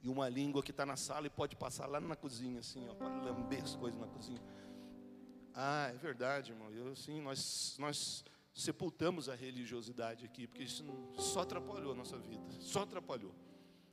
e 0.02 0.08
uma 0.08 0.28
língua 0.28 0.62
que 0.62 0.70
está 0.70 0.86
na 0.86 0.96
sala 0.96 1.26
e 1.26 1.30
pode 1.30 1.56
passar 1.56 1.86
lá 1.86 2.00
na 2.00 2.16
cozinha, 2.16 2.60
assim, 2.60 2.88
ó, 2.88 2.94
para 2.94 3.08
lamber 3.08 3.62
as 3.62 3.74
coisas 3.74 3.98
na 3.98 4.06
cozinha. 4.06 4.42
Ah, 5.54 5.90
é 5.94 5.96
verdade, 5.96 6.52
irmão. 6.52 6.70
Eu, 6.70 6.94
sim, 6.94 7.20
nós, 7.20 7.76
nós 7.78 8.24
sepultamos 8.52 9.28
a 9.28 9.34
religiosidade 9.34 10.24
aqui, 10.24 10.46
porque 10.46 10.64
isso 10.64 10.84
só 11.18 11.40
atrapalhou 11.40 11.92
a 11.92 11.94
nossa 11.94 12.18
vida. 12.18 12.44
Só 12.60 12.82
atrapalhou. 12.82 13.34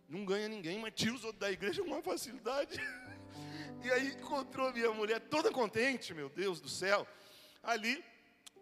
Não 0.08 0.26
ganha 0.26 0.48
ninguém, 0.48 0.80
mas 0.80 0.94
tira 0.94 1.14
os 1.14 1.24
outros 1.24 1.40
da 1.40 1.52
igreja 1.52 1.82
com 1.82 1.90
uma 1.90 2.02
facilidade. 2.02 2.80
E 3.84 3.92
aí 3.92 4.14
encontrou 4.14 4.72
minha 4.72 4.94
mulher 4.94 5.20
toda 5.20 5.52
contente, 5.52 6.14
meu 6.14 6.30
Deus 6.30 6.62
do 6.62 6.70
céu, 6.70 7.06
ali 7.62 8.02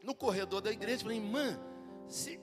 no 0.01 0.15
corredor 0.15 0.61
da 0.61 0.71
igreja. 0.71 1.03
Falei, 1.03 1.17
irmã, 1.17 1.59
você 2.07 2.39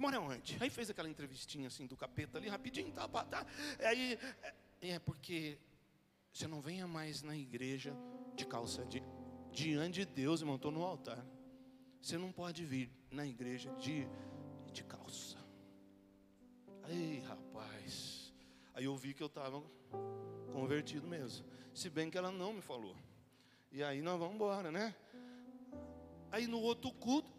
mora 0.00 0.20
onde? 0.20 0.56
Aí 0.60 0.70
fez 0.70 0.88
aquela 0.90 1.08
entrevistinha 1.08 1.68
assim 1.68 1.86
do 1.86 1.96
capeta 1.96 2.38
ali, 2.38 2.48
rapidinho, 2.48 2.92
tá, 2.92 3.06
tá. 3.08 3.46
Aí, 3.80 4.18
é, 4.80 4.90
é 4.90 4.98
porque 4.98 5.58
você 6.32 6.48
não 6.48 6.60
venha 6.60 6.86
mais 6.86 7.22
na 7.22 7.36
igreja 7.36 7.94
de 8.34 8.46
calça 8.46 8.84
de, 8.86 9.02
diante 9.50 10.00
de 10.00 10.06
Deus, 10.06 10.40
irmão, 10.40 10.56
estou 10.56 10.70
no 10.70 10.82
altar. 10.82 11.24
Você 12.00 12.16
não 12.16 12.32
pode 12.32 12.64
vir 12.64 12.90
na 13.10 13.26
igreja 13.26 13.70
de, 13.76 14.08
de 14.72 14.82
calça. 14.82 15.38
Aí, 16.84 17.20
rapaz. 17.20 18.32
Aí 18.74 18.84
eu 18.84 18.96
vi 18.96 19.14
que 19.14 19.22
eu 19.22 19.26
estava 19.26 19.62
convertido 20.52 21.06
mesmo. 21.06 21.46
Se 21.74 21.88
bem 21.88 22.10
que 22.10 22.18
ela 22.18 22.30
não 22.30 22.54
me 22.54 22.62
falou. 22.62 22.96
E 23.70 23.82
aí 23.82 24.02
nós 24.02 24.18
vamos 24.18 24.34
embora, 24.34 24.72
né? 24.72 24.94
Aí 26.30 26.46
no 26.46 26.60
outro 26.60 26.90
culto, 26.92 27.31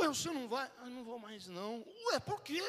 ué, 0.00 0.08
você 0.08 0.30
não 0.30 0.48
vai? 0.48 0.70
Ah, 0.78 0.86
não 0.88 1.04
vou 1.04 1.18
mais 1.18 1.46
não. 1.46 1.84
Ué, 2.06 2.20
por 2.20 2.42
quê? 2.42 2.62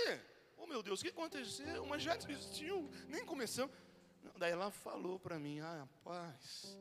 Oh 0.57 0.67
meu 0.67 0.83
Deus, 0.83 0.99
o 0.99 1.03
que 1.03 1.09
aconteceu? 1.09 1.85
Mas 1.85 2.03
já 2.03 2.15
desistiu, 2.15 2.89
nem 3.07 3.25
começamos. 3.25 3.75
Daí 4.37 4.51
ela 4.51 4.69
falou 4.71 5.19
para 5.19 5.39
mim, 5.39 5.59
ah, 5.59 5.79
rapaz, 5.79 6.77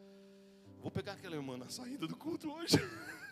vou 0.78 0.90
pegar 0.90 1.12
aquela 1.12 1.36
irmã 1.36 1.56
na 1.56 1.68
saída 1.68 2.06
do 2.06 2.16
culto 2.16 2.52
hoje. 2.52 2.76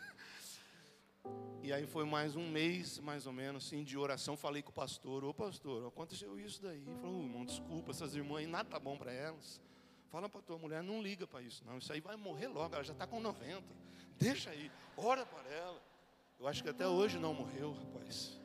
E 1.61 1.73
aí 1.73 1.87
foi 1.87 2.07
mais 2.07 2.35
um 2.35 2.49
mês, 2.49 2.99
mais 3.01 3.27
ou 3.27 3.33
menos, 3.33 3.67
assim, 3.67 3.85
de 3.85 3.99
oração. 3.99 4.39
Falei 4.39 4.63
com 4.63 4.71
o 4.71 4.73
pastor, 4.73 5.23
ô 5.23 5.35
pastor, 5.35 5.87
aconteceu 5.87 6.39
isso 6.39 6.63
daí. 6.63 6.81
Ele 6.81 6.97
falou, 6.99 7.23
irmão, 7.23 7.45
desculpa, 7.45 7.91
essas 7.91 8.15
irmãs 8.15 8.39
aí, 8.39 8.47
nada 8.47 8.71
tá 8.71 8.79
bom 8.79 8.97
para 8.97 9.13
elas. 9.13 9.61
Fala 10.09 10.31
para 10.31 10.41
tua 10.41 10.57
mulher, 10.57 10.83
não 10.83 11.03
liga 11.03 11.27
para 11.27 11.43
isso, 11.43 11.63
não. 11.67 11.77
Isso 11.77 11.93
aí 11.93 12.01
vai 12.01 12.17
morrer 12.17 12.49
logo, 12.49 12.75
ela 12.75 12.83
já 12.83 12.95
está 12.95 13.07
com 13.07 13.21
90. 13.21 13.63
Deixa 14.19 14.49
aí, 14.49 14.73
ora 14.97 15.27
para 15.27 15.47
ela. 15.51 15.83
Eu 16.39 16.47
acho 16.47 16.63
que 16.63 16.69
até 16.69 16.87
hoje 16.87 17.19
não 17.19 17.35
morreu, 17.35 17.73
rapaz. 17.73 18.39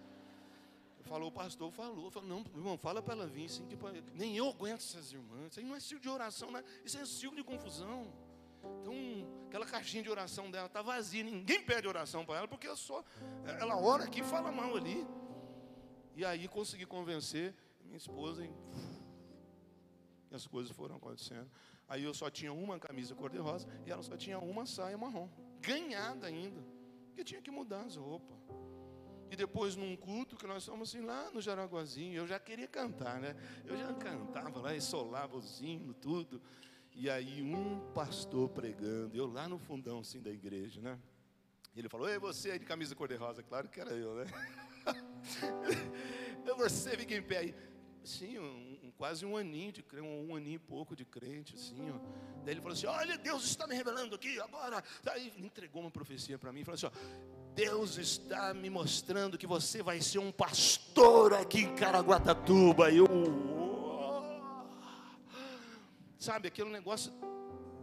Falou, 1.04 1.28
o 1.28 1.32
pastor 1.32 1.70
falou, 1.72 2.10
falou, 2.10 2.28
não, 2.28 2.40
irmão, 2.56 2.78
fala 2.78 3.02
para 3.02 3.14
ela 3.14 3.28
vir, 3.28 3.46
assim, 3.46 3.68
que 3.68 3.78
nem 4.16 4.36
eu 4.36 4.48
aguento 4.50 4.80
essas 4.80 5.12
irmãs. 5.12 5.52
Isso 5.52 5.60
aí 5.60 5.66
não 5.66 5.76
é 5.76 5.80
ciclo 5.80 6.00
de 6.00 6.10
oração, 6.10 6.50
né? 6.50 6.64
isso 6.84 6.98
é 6.98 7.06
ciclo 7.06 7.36
de 7.36 7.44
confusão. 7.44 8.12
Então, 8.82 8.94
aquela 9.48 9.66
caixinha 9.66 10.02
de 10.02 10.10
oração 10.10 10.50
dela 10.50 10.68
está 10.68 10.82
vazia, 10.82 11.24
ninguém 11.24 11.62
pede 11.64 11.88
oração 11.88 12.26
para 12.26 12.38
ela, 12.38 12.48
porque 12.48 12.68
é 12.68 12.76
só 12.76 13.04
ela 13.60 13.76
ora 13.76 14.06
aqui 14.06 14.22
e 14.22 14.24
fala 14.24 14.52
mal 14.52 14.76
ali. 14.76 15.06
E 16.16 16.24
aí 16.24 16.48
consegui 16.48 16.86
convencer 16.86 17.54
minha 17.84 17.98
esposa 17.98 18.46
e 18.46 18.52
as 20.32 20.48
coisas 20.48 20.76
foram 20.76 20.96
acontecendo. 20.96 21.50
Aí 21.88 22.04
eu 22.04 22.14
só 22.14 22.30
tinha 22.30 22.54
uma 22.54 22.80
camisa 22.80 23.14
cor-de-rosa 23.14 23.68
e 23.86 23.92
ela 23.92 24.02
só 24.02 24.16
tinha 24.16 24.40
uma 24.40 24.66
saia 24.66 24.98
marrom, 24.98 25.30
ganhada 25.60 26.28
ainda, 26.28 26.64
que 27.14 27.24
tinha 27.24 27.42
que 27.42 27.52
mudar 27.52 27.82
as 27.82 27.96
roupas. 27.96 28.38
E 29.32 29.36
depois, 29.36 29.76
num 29.76 29.96
culto 29.96 30.36
que 30.36 30.46
nós 30.46 30.66
fomos 30.66 30.90
assim, 30.90 31.04
lá 31.04 31.32
no 31.32 31.42
Jaraguazinho, 31.42 32.16
eu 32.16 32.28
já 32.28 32.40
queria 32.40 32.68
cantar, 32.68 33.20
né? 33.20 33.36
Eu 33.66 33.76
já 33.76 33.92
cantava 33.94 34.60
lá, 34.60 34.80
solava 34.80 35.36
os 35.36 35.60
hinos, 35.60 35.96
tudo. 36.00 36.42
E 36.94 37.10
aí, 37.10 37.42
um 37.42 37.80
pastor 37.94 38.50
pregando, 38.50 39.18
eu 39.18 39.26
lá 39.26 39.48
no 39.48 39.58
fundão 39.58 40.00
assim 40.00 40.22
da 40.22 40.30
igreja, 40.30 40.80
né? 40.82 41.00
Ele 41.76 41.90
falou: 41.90 42.08
Ei, 42.08 42.20
você 42.20 42.52
aí 42.52 42.60
de 42.60 42.66
camisa 42.66 42.96
cor-de-rosa, 42.96 43.42
claro 43.42 43.68
que 43.68 43.80
era 43.80 43.92
eu, 43.92 44.14
né? 44.14 44.26
você 46.56 46.96
fica 46.96 47.16
em 47.16 47.24
pé 47.24 47.38
aí. 47.40 47.56
Sim, 48.04 48.38
um, 48.38 48.73
quase 48.98 49.26
um 49.26 49.36
aninho 49.36 49.72
de 49.72 49.84
crente, 49.84 50.08
um, 50.08 50.36
aninho 50.36 50.56
e 50.56 50.60
pouco 50.60 50.96
de 50.96 51.06
crente, 51.06 51.56
assim, 51.56 51.90
ó. 51.90 51.98
Daí 52.44 52.54
ele 52.54 52.62
falou 52.62 52.74
assim: 52.74 52.88
Olha, 52.88 53.18
Deus 53.18 53.44
está 53.46 53.68
me 53.68 53.76
revelando 53.76 54.16
aqui 54.16 54.40
agora. 54.40 54.84
Daí 55.04 55.34
entregou 55.38 55.82
uma 55.82 55.92
profecia 55.92 56.38
para 56.38 56.52
mim 56.52 56.62
e 56.62 56.64
falou 56.64 56.76
assim: 56.76 56.88
ó, 56.88 56.92
Deus 57.54 57.98
está 57.98 58.54
me 58.54 58.70
mostrando 58.70 59.38
que 59.38 59.46
você 59.46 59.84
vai 59.84 60.02
ser 60.02 60.20
um 60.20 60.32
pastor 60.32 61.34
aqui 61.34 61.60
em 61.60 61.76
Caraguatatuba. 61.76 62.90
E 62.90 62.98
eu, 62.98 63.08
sabe, 66.18 66.48
aquele 66.48 66.70
negócio 66.70 67.14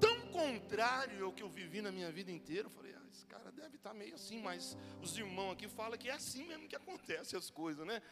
tão 0.01 0.21
contrário 0.33 1.27
ao 1.27 1.33
que 1.33 1.43
eu 1.43 1.49
vivi 1.49 1.81
na 1.81 1.93
minha 1.93 2.11
vida 2.11 2.33
inteira. 2.33 2.67
Eu 2.67 2.71
falei, 2.71 2.95
ah, 2.97 3.07
esse 3.13 3.25
cara 3.27 3.53
deve 3.53 3.77
estar 3.77 3.95
meio 3.95 4.15
assim, 4.15 4.41
mas 4.41 4.77
os 5.01 5.17
irmãos 5.17 5.53
aqui 5.53 5.69
falam 5.69 5.97
que 5.99 6.09
é 6.09 6.13
assim 6.13 6.47
mesmo 6.47 6.69
que 6.69 6.77
acontece 6.77 7.37
as 7.37 7.51
coisas, 7.51 7.87
né? 7.87 8.03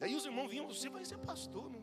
Aí 0.00 0.14
os 0.14 0.24
irmãos 0.26 0.50
vinham, 0.50 0.66
você 0.66 0.88
vai 0.88 1.04
ser 1.04 1.18
pastor. 1.18 1.70
Não, 1.70 1.82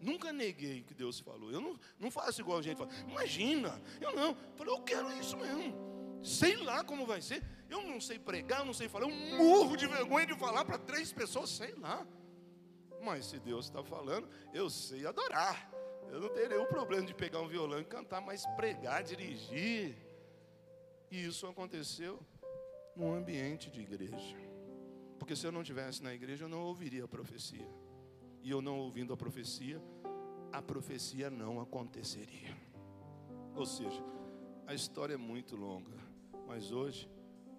nunca 0.00 0.32
neguei 0.32 0.80
o 0.80 0.84
que 0.84 0.94
Deus 0.94 1.20
falou. 1.20 1.50
Eu 1.50 1.60
não, 1.60 1.78
não 1.98 2.10
faço 2.10 2.40
igual 2.40 2.58
a 2.58 2.62
gente 2.62 2.78
fala. 2.78 2.90
Imagina, 3.08 3.80
eu 4.00 4.14
não. 4.14 4.28
Eu 4.30 4.36
falei, 4.56 4.74
eu 4.74 4.80
quero 4.82 5.12
isso 5.18 5.36
mesmo. 5.36 6.20
Sei 6.22 6.56
lá 6.56 6.82
como 6.82 7.06
vai 7.06 7.20
ser. 7.20 7.42
Eu 7.70 7.82
não 7.82 8.00
sei 8.00 8.18
pregar, 8.18 8.60
eu 8.60 8.64
não 8.64 8.74
sei 8.74 8.88
falar. 8.88 9.06
Eu 9.06 9.36
morro 9.36 9.76
de 9.76 9.86
vergonha 9.86 10.26
de 10.26 10.34
falar 10.34 10.64
para 10.64 10.78
três 10.78 11.12
pessoas, 11.12 11.50
sei 11.50 11.74
lá. 11.74 12.06
Mas 13.02 13.26
se 13.26 13.38
Deus 13.38 13.66
está 13.66 13.82
falando, 13.82 14.28
eu 14.52 14.68
sei 14.68 15.06
adorar. 15.06 15.70
Eu 16.10 16.20
não 16.20 16.28
tenho 16.30 16.48
nenhum 16.48 16.66
problema 16.66 17.06
de 17.06 17.14
pegar 17.14 17.40
um 17.40 17.48
violão 17.48 17.80
e 17.80 17.84
cantar, 17.84 18.20
mas 18.20 18.46
pregar, 18.56 19.02
dirigir. 19.02 19.94
E 21.10 21.24
isso 21.24 21.46
aconteceu 21.46 22.18
num 22.96 23.14
ambiente 23.14 23.70
de 23.70 23.80
igreja. 23.80 24.36
Porque 25.18 25.36
se 25.36 25.46
eu 25.46 25.52
não 25.52 25.60
estivesse 25.60 26.02
na 26.02 26.14
igreja, 26.14 26.44
eu 26.44 26.48
não 26.48 26.62
ouviria 26.62 27.04
a 27.04 27.08
profecia. 27.08 27.68
E 28.42 28.50
eu 28.50 28.60
não 28.60 28.78
ouvindo 28.78 29.12
a 29.12 29.16
profecia, 29.16 29.82
a 30.52 30.62
profecia 30.62 31.30
não 31.30 31.60
aconteceria. 31.60 32.56
Ou 33.54 33.66
seja, 33.66 34.02
a 34.66 34.74
história 34.74 35.14
é 35.14 35.16
muito 35.16 35.56
longa, 35.56 35.96
mas 36.46 36.70
hoje 36.72 37.10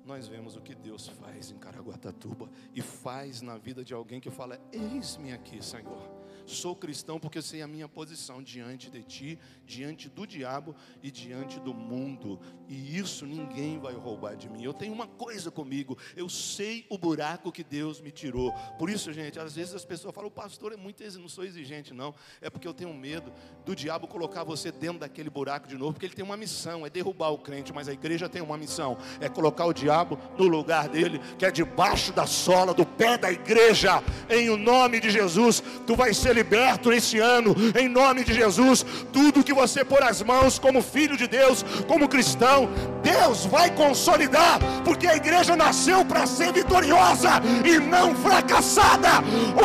nós 0.06 0.28
vemos 0.28 0.56
o 0.56 0.62
que 0.62 0.74
Deus 0.74 1.08
faz 1.08 1.52
em 1.52 1.58
Caraguatatuba 1.58 2.50
e 2.74 2.82
faz 2.82 3.42
na 3.42 3.58
vida 3.58 3.84
de 3.84 3.94
alguém 3.94 4.20
que 4.20 4.32
fala: 4.32 4.60
Eis-me 4.72 5.32
aqui, 5.34 5.64
Senhor. 5.64 6.19
Sou 6.50 6.76
cristão 6.76 7.20
porque 7.20 7.44
sei 7.44 7.62
a 7.62 7.68
minha 7.68 7.88
posição 7.88 8.42
diante 8.42 8.90
de 8.90 9.04
ti, 9.04 9.40
diante 9.68 10.10
do 10.10 10.26
diabo 10.26 10.76
e 11.04 11.12
diante 11.12 11.60
do 11.60 11.76
mundo. 11.76 12.40
E 12.68 12.98
isso 12.98 13.24
ninguém 13.24 13.80
vai 13.80 13.94
roubar 13.94 14.36
de 14.36 14.50
mim. 14.50 14.64
Eu 14.64 14.74
tenho 14.74 14.92
uma 14.92 15.06
coisa 15.06 15.52
comigo, 15.52 15.96
eu 16.16 16.28
sei 16.28 16.88
o 16.90 16.98
buraco 16.98 17.52
que 17.52 17.64
Deus 17.64 18.02
me 18.02 18.12
tirou. 18.12 18.52
Por 18.80 18.90
isso, 18.90 19.14
gente, 19.14 19.40
às 19.40 19.56
vezes 19.56 19.76
as 19.76 19.86
pessoas 19.86 20.14
falam: 20.14 20.28
"O 20.30 20.32
pastor 20.32 20.74
é 20.74 20.76
muito, 20.76 21.04
não 21.20 21.30
sou 21.30 21.44
exigente 21.44 21.94
não". 21.94 22.16
É 22.42 22.50
porque 22.50 22.68
eu 22.68 22.74
tenho 22.74 22.92
medo 22.96 23.32
do 23.64 23.76
diabo 23.76 24.08
colocar 24.08 24.44
você 24.44 24.72
dentro 24.72 25.00
daquele 25.00 25.30
buraco 25.30 25.68
de 25.68 25.78
novo, 25.78 25.94
porque 25.94 26.08
ele 26.08 26.16
tem 26.16 26.26
uma 26.26 26.36
missão, 26.36 26.84
é 26.84 26.90
derrubar 26.90 27.30
o 27.30 27.38
crente, 27.38 27.72
mas 27.72 27.88
a 27.88 27.94
igreja 27.94 28.28
tem 28.28 28.42
uma 28.42 28.58
missão, 28.58 28.98
é 29.22 29.30
colocar 29.30 29.66
o 29.66 29.74
diabo 29.74 30.18
no 30.36 30.48
lugar 30.48 30.90
dele, 30.90 31.20
que 31.38 31.46
é 31.46 31.52
debaixo 31.52 32.12
da 32.12 32.26
sola 32.26 32.74
do 32.74 32.86
pé 32.86 33.20
da 33.20 33.32
igreja. 33.32 34.02
Em 34.30 34.50
o 34.50 34.58
nome 34.58 35.00
de 35.00 35.12
Jesus, 35.12 35.62
tu 35.86 35.96
vai 35.96 36.12
ser 36.12 36.39
liberto 36.40 36.92
esse 36.92 37.20
ano, 37.20 37.54
em 37.80 37.88
nome 37.90 38.24
de 38.24 38.34
Jesus. 38.34 38.86
Tudo 39.12 39.44
que 39.44 39.54
você 39.54 39.84
pôr 39.84 40.02
as 40.04 40.22
mãos 40.22 40.58
como 40.58 40.82
filho 40.82 41.18
de 41.18 41.28
Deus, 41.28 41.64
como 41.88 42.08
cristão, 42.08 42.70
Deus 43.04 43.46
vai 43.46 43.70
consolidar, 43.76 44.60
porque 44.86 45.08
a 45.08 45.16
igreja 45.16 45.56
nasceu 45.56 46.06
para 46.06 46.26
ser 46.26 46.54
vitoriosa 46.54 47.42
e 47.66 47.78
não 47.80 48.16
fracassada. 48.16 49.10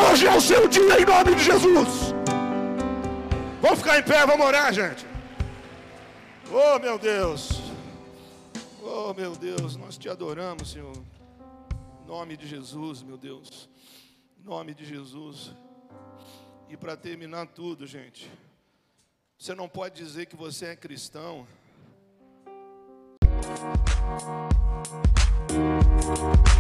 Hoje 0.03 0.27
é 0.27 0.37
o 0.37 0.41
seu 0.41 0.67
dia, 0.69 1.01
em 1.01 1.07
nome 1.07 1.35
de 1.37 1.45
Jesus. 1.45 2.15
Vamos 3.63 3.79
ficar 3.79 3.99
em 3.99 4.03
pé, 4.03 4.27
vamos 4.27 4.45
orar, 4.45 4.73
gente. 4.73 5.07
Oh, 6.51 6.79
meu 6.79 6.99
Deus. 6.99 7.63
Oh, 8.83 9.15
meu 9.15 9.35
Deus, 9.35 9.77
nós 9.77 9.97
te 9.97 10.09
adoramos, 10.09 10.73
Senhor. 10.73 10.97
Em 12.03 12.07
nome 12.07 12.37
de 12.37 12.47
Jesus, 12.47 13.03
meu 13.03 13.17
Deus. 13.17 13.69
Em 14.39 14.45
nome 14.45 14.75
de 14.75 14.85
Jesus. 14.85 15.53
E 16.69 16.77
para 16.77 16.97
terminar 16.97 17.47
tudo, 17.47 17.87
gente, 17.87 18.31
você 19.39 19.55
não 19.55 19.69
pode 19.69 19.97
dizer 19.97 20.27
que 20.27 20.37
você 20.37 20.67
é 20.67 20.77
cristão. 20.77 21.47
Música 25.55 26.55